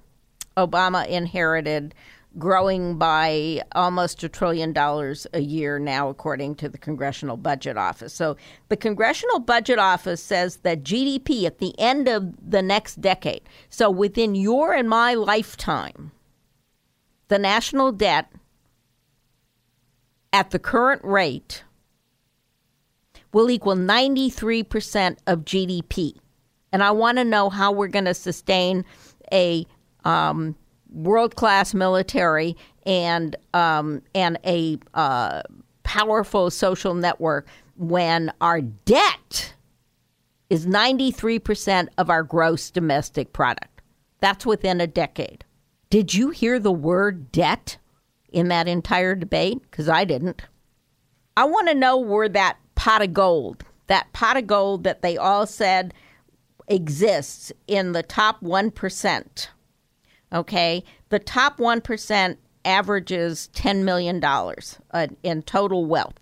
Obama 0.56 1.08
inherited, 1.08 1.94
growing 2.38 2.98
by 2.98 3.62
almost 3.74 4.24
a 4.24 4.30
trillion 4.30 4.72
dollars 4.72 5.26
a 5.34 5.40
year 5.40 5.80
now, 5.80 6.10
according 6.10 6.56
to 6.56 6.70
the 6.70 6.78
Congressional 6.78 7.38
Budget 7.38 7.78
Office. 7.78 8.14
So 8.14 8.38
the 8.70 8.78
Congressional 8.78 9.40
Budget 9.40 9.80
Office 9.80 10.22
says 10.22 10.58
that 10.58 10.84
GDP 10.84 11.46
at 11.46 11.58
the 11.58 11.78
end 11.80 12.08
of 12.08 12.34
the 12.48 12.62
next 12.62 13.02
decade, 13.02 13.42
so 13.70 13.90
within 13.90 14.36
your 14.36 14.74
and 14.74 14.88
my 14.88 15.16
lifetime, 15.16 16.12
the 17.30 17.40
national 17.40 17.92
debt 17.92 18.32
at 20.32 20.52
the 20.52 20.60
current 20.60 21.04
rate 21.04 21.64
will 23.34 23.50
equal 23.50 23.76
93% 23.76 25.18
of 25.28 25.46
GDP. 25.46 26.16
And 26.72 26.84
I 26.84 26.92
want 26.92 27.18
to 27.18 27.24
know 27.24 27.50
how 27.50 27.72
we're 27.72 27.88
going 27.88 28.06
to 28.06 28.14
sustain 28.14 28.86
a 29.32 29.66
um, 30.06 30.56
world 30.92 31.36
class 31.36 31.74
military 31.74 32.56
and 32.86 33.36
um, 33.54 34.02
and 34.16 34.40
a 34.46 34.78
uh, 34.94 35.42
powerful 35.84 36.50
social 36.50 36.94
network 36.94 37.48
when 37.76 38.32
our 38.42 38.62
debt 38.62 39.54
is 40.50 40.66
93% 40.66 41.88
of 41.98 42.10
our 42.10 42.24
gross 42.24 42.72
domestic 42.72 43.34
product. 43.34 43.82
That's 44.20 44.46
within 44.46 44.82
a 44.82 44.88
decade. 44.88 45.46
Did 45.90 46.14
you 46.14 46.30
hear 46.30 46.60
the 46.60 46.72
word 46.72 47.32
debt 47.32 47.78
in 48.32 48.50
that 48.50 48.68
entire 48.68 49.16
debate? 49.16 49.62
Because 49.70 49.88
I 49.88 50.04
didn't. 50.04 50.44
I 51.38 51.46
want 51.46 51.70
to 51.70 51.74
know 51.74 51.98
where 51.98 52.30
that 52.30 52.58
pot 52.76 53.02
of 53.02 53.14
gold, 53.14 53.64
that 53.88 54.12
pot 54.14 54.38
of 54.38 54.46
gold 54.46 54.84
that 54.84 55.02
they 55.02 55.18
all 55.18 55.46
said 55.46 55.94
exists 56.68 57.52
in 57.68 57.94
the 57.94 58.04
top 58.04 58.42
1%. 58.42 59.48
Okay? 60.34 60.84
The 61.10 61.20
top 61.20 61.58
1% 61.58 62.38
averages 62.66 63.50
$10 63.54 63.84
million 63.84 64.24
uh, 64.24 65.08
in 65.24 65.42
total 65.44 65.86
wealth. 65.86 66.20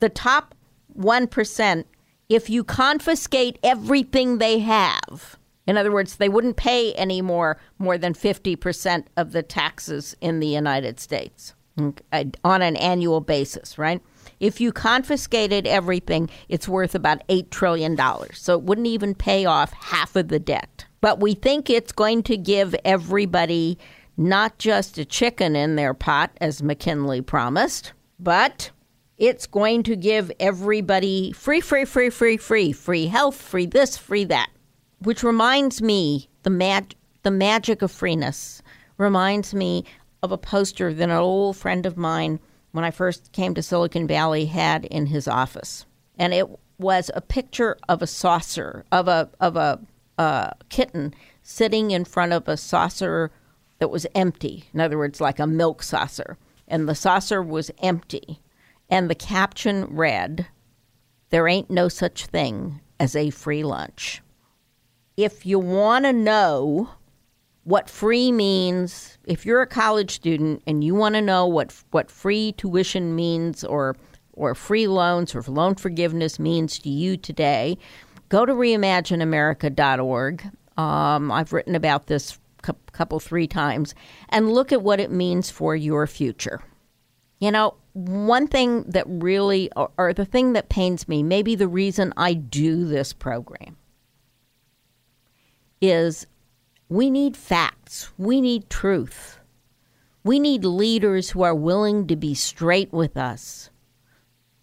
The 0.00 0.08
top 0.08 0.54
1%, 0.98 1.84
if 2.28 2.50
you 2.50 2.64
confiscate 2.64 3.58
everything 3.62 4.38
they 4.38 4.58
have, 4.58 5.38
in 5.66 5.78
other 5.78 5.92
words, 5.92 6.16
they 6.16 6.28
wouldn't 6.28 6.56
pay 6.56 6.92
any 6.92 7.22
more 7.22 7.58
more 7.78 7.96
than 7.96 8.12
50% 8.12 9.06
of 9.16 9.32
the 9.32 9.42
taxes 9.42 10.14
in 10.20 10.40
the 10.40 10.46
United 10.46 11.00
States 11.00 11.54
on 11.78 12.62
an 12.62 12.76
annual 12.76 13.20
basis, 13.20 13.78
right? 13.78 14.00
If 14.40 14.60
you 14.60 14.72
confiscated 14.72 15.66
everything, 15.66 16.30
it's 16.48 16.68
worth 16.68 16.94
about 16.94 17.26
$8 17.28 17.50
trillion. 17.50 17.96
So 18.32 18.54
it 18.54 18.62
wouldn't 18.62 18.86
even 18.86 19.14
pay 19.14 19.44
off 19.44 19.72
half 19.72 20.16
of 20.16 20.28
the 20.28 20.38
debt. 20.38 20.83
But 21.04 21.20
we 21.20 21.34
think 21.34 21.68
it's 21.68 21.92
going 21.92 22.22
to 22.22 22.36
give 22.38 22.74
everybody 22.82 23.76
not 24.16 24.56
just 24.56 24.96
a 24.96 25.04
chicken 25.04 25.54
in 25.54 25.76
their 25.76 25.92
pot, 25.92 26.30
as 26.40 26.62
McKinley 26.62 27.20
promised, 27.20 27.92
but 28.18 28.70
it's 29.18 29.46
going 29.46 29.82
to 29.82 29.96
give 29.96 30.32
everybody 30.40 31.30
free, 31.32 31.60
free, 31.60 31.84
free, 31.84 32.08
free, 32.08 32.38
free, 32.38 32.72
free 32.72 33.06
health, 33.08 33.36
free 33.36 33.66
this, 33.66 33.98
free 33.98 34.24
that. 34.24 34.48
Which 35.00 35.22
reminds 35.22 35.82
me, 35.82 36.30
the 36.42 36.48
mag- 36.48 36.94
the 37.22 37.30
magic 37.30 37.82
of 37.82 37.92
freeness 37.92 38.62
reminds 38.96 39.52
me 39.52 39.84
of 40.22 40.32
a 40.32 40.38
poster 40.38 40.94
that 40.94 41.04
an 41.04 41.10
old 41.10 41.58
friend 41.58 41.84
of 41.84 41.98
mine, 41.98 42.40
when 42.72 42.82
I 42.82 42.90
first 42.90 43.30
came 43.32 43.52
to 43.56 43.62
Silicon 43.62 44.06
Valley, 44.06 44.46
had 44.46 44.86
in 44.86 45.04
his 45.04 45.28
office, 45.28 45.84
and 46.18 46.32
it 46.32 46.48
was 46.78 47.10
a 47.14 47.20
picture 47.20 47.76
of 47.90 48.00
a 48.00 48.06
saucer 48.06 48.86
of 48.90 49.06
a 49.06 49.28
of 49.38 49.56
a 49.56 49.80
uh, 50.18 50.50
kitten 50.68 51.14
sitting 51.42 51.90
in 51.90 52.04
front 52.04 52.32
of 52.32 52.48
a 52.48 52.56
saucer 52.56 53.30
that 53.78 53.90
was 53.90 54.06
empty. 54.14 54.64
In 54.72 54.80
other 54.80 54.98
words, 54.98 55.20
like 55.20 55.38
a 55.38 55.46
milk 55.46 55.82
saucer, 55.82 56.38
and 56.68 56.88
the 56.88 56.94
saucer 56.94 57.42
was 57.42 57.70
empty, 57.82 58.40
and 58.88 59.10
the 59.10 59.14
caption 59.14 59.84
read, 59.84 60.46
"There 61.30 61.48
ain't 61.48 61.70
no 61.70 61.88
such 61.88 62.26
thing 62.26 62.80
as 62.98 63.14
a 63.16 63.30
free 63.30 63.62
lunch." 63.64 64.22
if 65.16 65.46
you 65.46 65.58
want 65.58 66.04
to 66.04 66.12
know 66.12 66.90
what 67.64 67.88
free 67.88 68.30
means, 68.30 69.16
if 69.24 69.46
you're 69.46 69.62
a 69.62 69.66
college 69.66 70.10
student 70.10 70.62
and 70.66 70.84
you 70.84 70.94
want 70.94 71.14
to 71.14 71.22
know 71.22 71.46
what 71.46 71.72
what 71.92 72.10
free 72.10 72.52
tuition 72.52 73.14
means 73.14 73.64
or 73.64 73.96
or 74.32 74.54
free 74.54 74.86
loans 74.86 75.34
or 75.34 75.42
loan 75.42 75.76
forgiveness 75.76 76.38
means 76.38 76.78
to 76.80 76.90
you 76.90 77.16
today, 77.16 77.78
go 78.34 78.44
to 78.44 78.52
reimagineamerica.org. 78.52 80.50
Um, 80.76 81.30
I've 81.30 81.52
written 81.52 81.76
about 81.76 82.08
this 82.08 82.36
a 82.66 82.74
couple 82.90 83.20
three 83.20 83.46
times 83.46 83.94
and 84.28 84.50
look 84.52 84.72
at 84.72 84.82
what 84.82 84.98
it 84.98 85.12
means 85.12 85.50
for 85.50 85.76
your 85.76 86.08
future. 86.08 86.60
You 87.38 87.52
know, 87.52 87.74
one 87.92 88.48
thing 88.48 88.82
that 88.88 89.04
really, 89.06 89.70
or, 89.76 89.92
or 89.96 90.12
the 90.12 90.24
thing 90.24 90.52
that 90.54 90.68
pains 90.68 91.06
me, 91.06 91.22
maybe 91.22 91.54
the 91.54 91.68
reason 91.68 92.12
I 92.16 92.34
do 92.34 92.84
this 92.84 93.12
program, 93.12 93.76
is 95.80 96.26
We 96.88 97.10
need 97.10 97.36
facts. 97.36 98.10
We 98.18 98.40
need 98.40 98.68
truth. 98.68 99.38
We 100.24 100.40
need 100.40 100.64
leaders 100.64 101.30
who 101.30 101.42
are 101.42 101.54
willing 101.54 102.08
to 102.08 102.16
be 102.16 102.34
straight 102.34 102.92
with 102.92 103.16
us. 103.16 103.70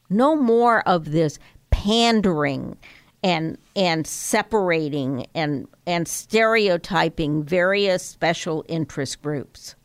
No 0.09 0.35
more 0.35 0.85
of 0.85 1.11
this 1.11 1.39
pandering 1.69 2.77
and 3.23 3.57
and 3.75 4.05
separating 4.07 5.27
and 5.35 5.67
and 5.85 6.07
stereotyping 6.07 7.43
various 7.43 8.03
special 8.03 8.65
interest 8.67 9.21
groups. 9.21 9.75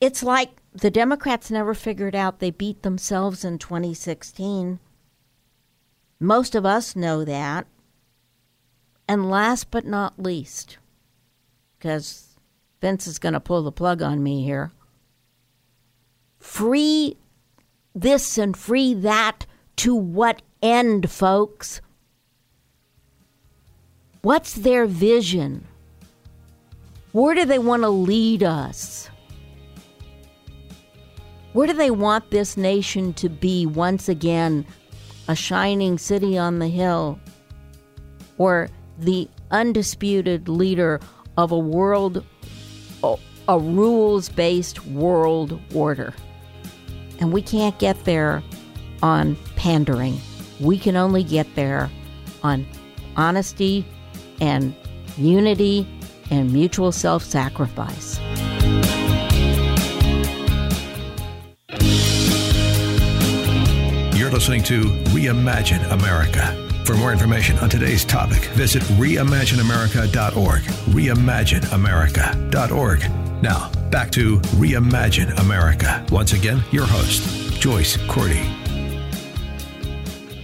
It's 0.00 0.22
like 0.22 0.50
the 0.74 0.90
Democrats 0.90 1.50
never 1.50 1.74
figured 1.74 2.14
out 2.14 2.38
they 2.38 2.50
beat 2.50 2.82
themselves 2.82 3.44
in 3.44 3.58
2016. 3.58 4.80
Most 6.18 6.54
of 6.54 6.66
us 6.66 6.96
know 6.96 7.24
that. 7.24 7.66
And 9.08 9.30
last 9.30 9.70
but 9.70 9.84
not 9.84 10.18
least, 10.18 10.78
because 11.76 12.36
Vince 12.80 13.06
is 13.06 13.18
going 13.18 13.34
to 13.34 13.40
pull 13.40 13.62
the 13.62 13.72
plug 13.72 14.00
on 14.00 14.22
me 14.22 14.44
here, 14.44 14.70
free 16.38 17.16
this 17.94 18.38
and 18.38 18.56
free 18.56 18.94
that 18.94 19.44
to 19.76 19.94
what 19.94 20.42
end, 20.62 21.10
folks? 21.10 21.80
What's 24.22 24.54
their 24.54 24.86
vision? 24.86 25.66
Where 27.10 27.34
do 27.34 27.44
they 27.44 27.58
want 27.58 27.82
to 27.82 27.90
lead 27.90 28.42
us? 28.42 29.10
Where 31.52 31.66
do 31.66 31.74
they 31.74 31.90
want 31.90 32.30
this 32.30 32.56
nation 32.56 33.12
to 33.14 33.28
be 33.28 33.66
once 33.66 34.08
again 34.08 34.64
a 35.28 35.36
shining 35.36 35.98
city 35.98 36.38
on 36.38 36.60
the 36.60 36.68
hill 36.68 37.20
or 38.38 38.70
the 38.98 39.28
undisputed 39.50 40.48
leader 40.48 41.00
of 41.36 41.52
a 41.52 41.58
world, 41.58 42.24
a 43.48 43.58
rules 43.58 44.30
based 44.30 44.86
world 44.86 45.60
order? 45.74 46.14
And 47.18 47.32
we 47.32 47.42
can't 47.42 47.78
get 47.78 48.04
there 48.04 48.42
on 49.02 49.36
pandering. 49.56 50.18
We 50.62 50.78
can 50.78 50.96
only 50.96 51.24
get 51.24 51.52
there 51.56 51.90
on 52.42 52.66
honesty 53.16 53.84
and 54.40 54.74
unity 55.18 55.86
and 56.30 56.50
mutual 56.52 56.92
self 56.92 57.24
sacrifice. 57.24 58.20
You're 64.16 64.30
listening 64.30 64.62
to 64.64 64.82
Reimagine 65.10 65.90
America. 65.90 66.58
For 66.84 66.96
more 66.96 67.12
information 67.12 67.58
on 67.58 67.68
today's 67.68 68.04
topic, 68.04 68.42
visit 68.54 68.82
reimagineamerica.org. 68.82 70.62
Reimagineamerica.org. 70.62 73.42
Now, 73.42 73.70
back 73.90 74.10
to 74.12 74.38
Reimagine 74.38 75.36
America. 75.38 76.06
Once 76.10 76.32
again, 76.32 76.62
your 76.70 76.86
host, 76.86 77.60
Joyce 77.60 77.98
Cordi. 78.08 78.61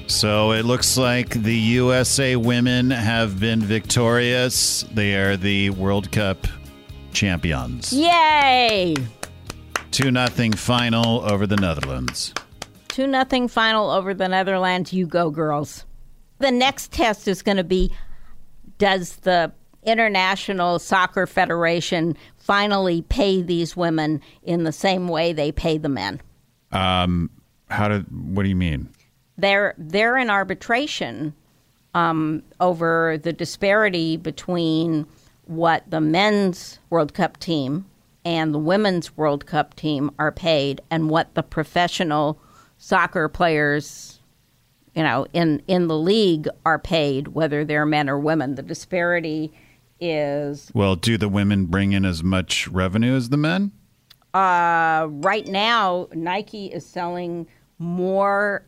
So 0.09 0.53
it 0.53 0.65
looks 0.65 0.97
like 0.97 1.29
the 1.29 1.55
USA 1.55 2.35
women 2.35 2.91
have 2.91 3.39
been 3.39 3.61
victorious. 3.61 4.85
They 4.95 5.15
are 5.15 5.37
the 5.37 5.69
World 5.71 6.11
Cup 6.11 6.47
champions. 7.13 7.93
Yay! 7.93 8.97
2 9.91 10.11
nothing 10.11 10.55
final 10.55 11.21
over 11.31 11.47
the 11.47 11.57
Netherlands. 11.57 12.33
2 12.89 13.07
nothing 13.07 13.49
final 13.49 13.91
over 13.91 14.15
the 14.15 14.29
Netherlands. 14.29 14.95
You 14.95 15.07
go, 15.07 15.29
girls. 15.31 15.85
The 16.39 16.51
next 16.51 16.91
test 16.91 17.29
is 17.29 17.43
going 17.43 17.59
to 17.59 17.65
be 17.65 17.93
Does 18.79 19.17
the 19.17 19.53
International 19.83 20.79
Soccer 20.79 21.27
Federation 21.27 22.17
finally 22.37 23.03
pay 23.03 23.43
these 23.43 23.77
women 23.77 24.23
in 24.43 24.65
the 24.65 24.73
same 24.73 25.07
way 25.07 25.35
they 25.35 25.53
pay 25.53 25.77
the 25.77 25.89
men? 25.91 26.21
Um, 26.73 27.31
how 27.69 27.89
did? 27.89 28.07
What 28.11 28.45
do 28.45 28.49
you 28.49 28.57
mean? 28.57 28.89
They're 29.39 29.75
they're 29.79 30.17
in 30.19 30.29
arbitration 30.29 31.33
um, 31.95 32.43
over 32.61 33.19
the 33.23 33.33
disparity 33.33 34.17
between 34.17 35.07
what 35.47 35.91
the 35.91 36.01
men's 36.01 36.79
World 36.91 37.15
Cup 37.15 37.39
team 37.39 37.87
and 38.25 38.53
the 38.53 38.59
women's 38.59 39.17
World 39.17 39.47
Cup 39.47 39.75
team 39.75 40.11
are 40.19 40.31
paid, 40.33 40.83
and 40.91 41.09
what 41.09 41.35
the 41.35 41.43
professional 41.43 42.39
soccer 42.77 43.29
players, 43.29 44.21
you 44.95 45.03
know, 45.03 45.27
in 45.33 45.63
in 45.67 45.87
the 45.89 45.97
league 45.97 46.49
are 46.67 46.79
paid, 46.79 47.29
whether 47.29 47.65
they're 47.65 47.87
men 47.87 48.11
or 48.11 48.19
women. 48.19 48.57
The 48.57 48.63
disparity 48.63 49.53
is 50.01 50.71
Well, 50.75 50.95
do 50.95 51.17
the 51.17 51.29
women 51.29 51.67
bring 51.67 51.93
in 51.93 52.05
as 52.05 52.23
much 52.23 52.69
revenue 52.69 53.17
as 53.17 53.31
the 53.31 53.37
men? 53.39 53.73
uh, 54.35 55.07
right 55.09 55.47
now 55.49 56.07
Nike 56.13 56.67
is 56.67 56.85
selling 56.85 57.47
more 57.79 58.63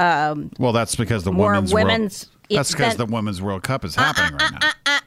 Um, 0.00 0.50
well, 0.58 0.72
that's 0.72 0.96
because 0.96 1.24
the 1.24 1.30
women's, 1.30 1.74
women's- 1.74 2.26
World, 2.26 2.58
that's 2.58 2.72
because 2.72 2.96
the 2.96 3.04
women's 3.04 3.42
World 3.42 3.62
Cup 3.62 3.84
is 3.84 3.94
happening 3.94 4.32
right 4.38 4.52
now. 4.52 4.58
Uh, 4.62 4.72
uh, 4.86 4.90
uh, 4.96 5.00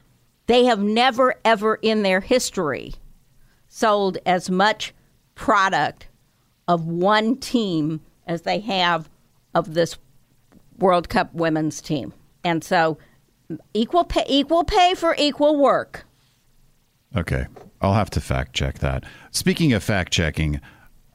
they 0.45 0.65
have 0.65 0.79
never, 0.79 1.33
ever 1.43 1.79
in 1.81 2.03
their 2.03 2.19
history 2.19 2.93
sold 3.67 4.19
as 4.25 4.51
much 4.51 4.93
product 5.33 6.07
of 6.67 6.85
one 6.85 7.37
team 7.37 8.01
as 8.27 8.43
they 8.43 8.59
have 8.59 9.09
of 9.55 9.73
this 9.73 9.97
World 10.77 11.09
Cup 11.09 11.33
women's 11.33 11.81
team. 11.81 12.13
And 12.43 12.63
so, 12.63 12.99
equal 13.73 14.03
pay, 14.03 14.25
equal 14.27 14.63
pay 14.63 14.93
for 14.93 15.15
equal 15.17 15.57
work. 15.57 16.05
Okay, 17.17 17.47
I'll 17.81 17.93
have 17.93 18.11
to 18.11 18.21
fact 18.21 18.53
check 18.53 18.77
that. 18.79 19.05
Speaking 19.31 19.73
of 19.73 19.83
fact 19.83 20.13
checking, 20.13 20.61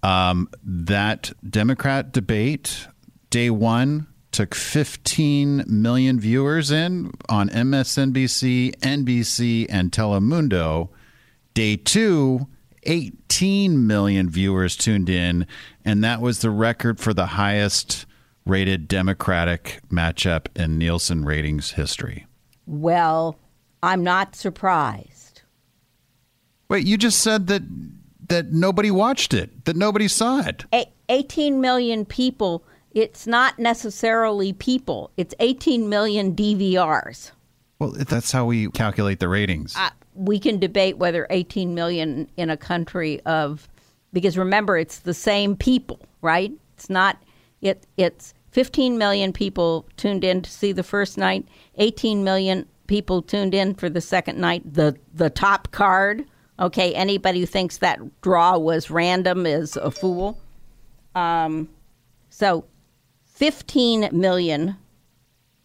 um, 0.03 0.49
that 0.65 1.31
Democrat 1.49 2.13
debate 2.13 2.89
day 3.31 3.51
one 3.51 4.07
took 4.31 4.55
15 4.55 5.65
million 5.67 6.21
viewers 6.21 6.71
in 6.71 7.11
on 7.29 7.49
MSNBC, 7.49 8.77
NBC, 8.77 9.67
and 9.69 9.91
Telemundo. 9.91 10.91
Day 11.55 11.77
two, 11.77 12.47
18 12.85 13.87
million 13.87 14.29
viewers 14.31 14.77
tuned 14.77 15.09
in, 15.09 15.47
and 15.85 16.05
that 16.05 16.21
was 16.21 16.41
the 16.41 16.51
record 16.51 17.01
for 17.01 17.13
the 17.13 17.27
highest 17.27 18.07
rated 18.47 18.89
Democratic 18.89 19.81
matchup 19.91 20.47
in 20.57 20.79
Nielsen 20.79 21.25
ratings 21.25 21.73
history. 21.73 22.27
Well, 22.67 23.37
I'm 23.83 24.03
not 24.03 24.35
surprised. 24.35 25.43
Wait, 26.69 26.87
you 26.87 26.97
just 26.99 27.21
said 27.21 27.47
that 27.49 27.63
that 28.29 28.53
nobody 28.53 28.91
watched 28.91 29.33
it, 29.33 29.65
that 29.65 29.77
nobody 29.77 30.07
saw 30.07 30.41
it. 30.41 30.67
A- 30.73 30.93
18 31.09 31.63
million 31.63 32.05
people, 32.05 32.63
it's 32.99 33.27
not 33.27 33.59
necessarily 33.59 34.53
people, 34.53 35.11
it's 35.17 35.35
18 35.41 35.89
million 35.89 36.35
DVRs. 36.35 37.31
Well, 37.79 37.93
that's 37.93 38.33
how 38.33 38.45
we 38.45 38.69
calculate 38.71 39.21
the 39.21 39.29
ratings. 39.29 39.77
uh, 39.77 39.91
we 40.15 40.41
can 40.41 40.59
debate 40.59 40.99
whether 40.99 41.29
18 41.31 41.75
million 41.75 42.29
in 42.37 42.51
a 42.51 42.57
country 42.57 43.21
of 43.21 43.69
because 44.13 44.37
remember 44.37 44.77
it's 44.77 44.99
the 45.01 45.15
same 45.15 45.55
people 45.55 46.01
right 46.23 46.51
it's 46.75 46.91
not 46.91 47.23
it 47.61 47.87
it's 47.97 48.35
15 48.51 48.99
million 48.99 49.33
people 49.33 49.87
tuned 49.97 50.25
in 50.25 50.43
to 50.43 50.51
see 50.51 50.73
the 50.73 50.83
first 50.83 51.19
night 51.19 51.47
18 51.77 52.25
million 52.25 52.67
people 52.89 53.23
tuned 53.23 53.55
in 53.55 53.75
for 53.75 53.89
the 53.89 54.01
second 54.01 54.41
night 54.41 54.63
the 54.75 54.97
the 55.15 55.31
top 55.31 55.71
card 55.71 56.25
okay 56.59 56.93
anybody 56.95 57.39
who 57.39 57.47
thinks 57.47 57.79
that 57.79 58.01
draw 58.21 58.59
was 58.59 58.91
random 58.91 59.47
is 59.47 59.77
a 59.77 59.91
fool 59.93 60.37
um 61.15 61.69
so 62.31 62.65
15 63.39 64.09
million 64.11 64.77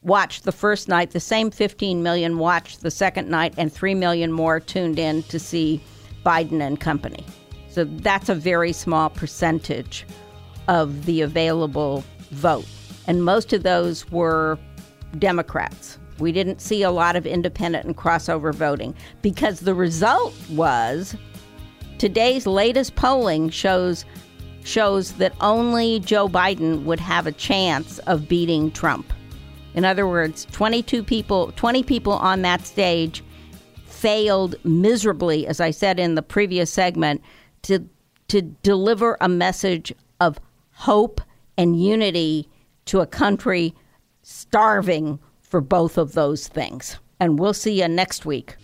watched 0.04 0.44
the 0.44 0.52
first 0.52 0.88
night, 0.88 1.10
the 1.10 1.20
same 1.20 1.50
15 1.50 2.04
million 2.04 2.38
watched 2.38 2.82
the 2.82 2.92
second 2.92 3.30
night, 3.30 3.56
and 3.58 3.74
3 3.74 3.96
million 3.96 4.32
more 4.32 4.60
tuned 4.60 5.00
in 5.00 5.24
to 5.24 5.40
see 5.40 5.82
Biden 6.24 6.62
and 6.62 6.80
company. 6.80 7.26
So 7.70 7.86
that's 7.86 8.30
a 8.30 8.36
very 8.36 8.74
small 8.74 9.10
percentage 9.10 10.06
of 10.68 11.08
the 11.08 11.22
available 11.22 12.04
vote. 12.30 12.68
And 13.08 13.26
most 13.26 13.54
of 13.54 13.64
those 13.64 14.08
were 14.12 14.60
Democrats. 15.18 15.98
We 16.20 16.32
didn't 16.32 16.62
see 16.62 16.84
a 16.84 16.92
lot 16.92 17.16
of 17.16 17.26
independent 17.26 17.86
and 17.86 17.98
crossover 17.98 18.54
voting 18.54 18.94
because 19.24 19.62
the 19.62 19.74
result 19.74 20.36
was 20.52 21.16
today's 21.98 22.46
latest 22.46 22.94
polling 22.94 23.50
shows 23.50 24.06
shows 24.64 25.14
that 25.14 25.34
only 25.42 26.00
Joe 26.00 26.28
Biden 26.28 26.84
would 26.84 27.00
have 27.00 27.28
a 27.28 27.32
chance 27.32 28.00
of 28.00 28.28
beating 28.28 28.72
Trump. 28.72 29.12
In 29.74 29.86
other 29.86 30.08
words, 30.08 30.46
22 30.52 31.04
people, 31.04 31.52
20 31.56 31.84
people 31.84 32.14
on 32.14 32.42
that 32.44 32.66
stage 32.66 33.24
failed 33.86 34.56
miserably, 34.64 35.48
as 35.48 35.60
I 35.60 35.72
said 35.72 36.00
in 36.00 36.16
the 36.16 36.22
previous 36.22 36.72
segment, 36.72 37.22
to 37.64 37.88
to 38.30 38.42
deliver 38.42 39.18
a 39.22 39.30
message 39.30 39.94
of 40.20 40.40
hope 40.72 41.22
and 41.58 41.82
unity 41.82 42.48
to 42.86 43.00
a 43.00 43.06
country 43.06 43.76
starving 44.24 45.20
for 45.42 45.62
both 45.62 45.98
of 45.98 46.14
those 46.14 46.48
things. 46.48 46.98
And 47.20 47.38
we'll 47.38 47.54
see 47.54 47.80
you 47.82 47.88
next 47.88 48.26
week. 48.26 48.56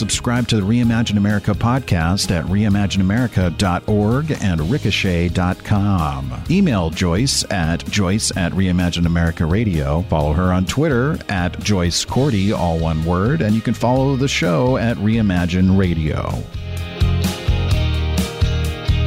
Subscribe 0.00 0.48
to 0.48 0.56
the 0.56 0.62
Reimagine 0.62 1.18
America 1.18 1.50
podcast 1.50 2.30
at 2.30 2.46
reimagineamerica.org 2.46 4.42
and 4.42 4.70
ricochet.com. 4.70 6.44
Email 6.50 6.88
Joyce 6.88 7.44
at 7.50 7.84
joyce 7.84 8.34
at 8.34 8.52
Reimagine 8.52 9.04
America 9.04 9.44
Radio. 9.44 10.00
Follow 10.08 10.32
her 10.32 10.54
on 10.54 10.64
Twitter 10.64 11.18
at 11.28 11.60
Joyce 11.60 12.02
Cordi, 12.06 12.50
all 12.50 12.78
one 12.78 13.04
word, 13.04 13.42
and 13.42 13.54
you 13.54 13.60
can 13.60 13.74
follow 13.74 14.16
the 14.16 14.26
show 14.26 14.78
at 14.78 14.96
Reimagine 14.96 15.76
Radio. 15.76 16.30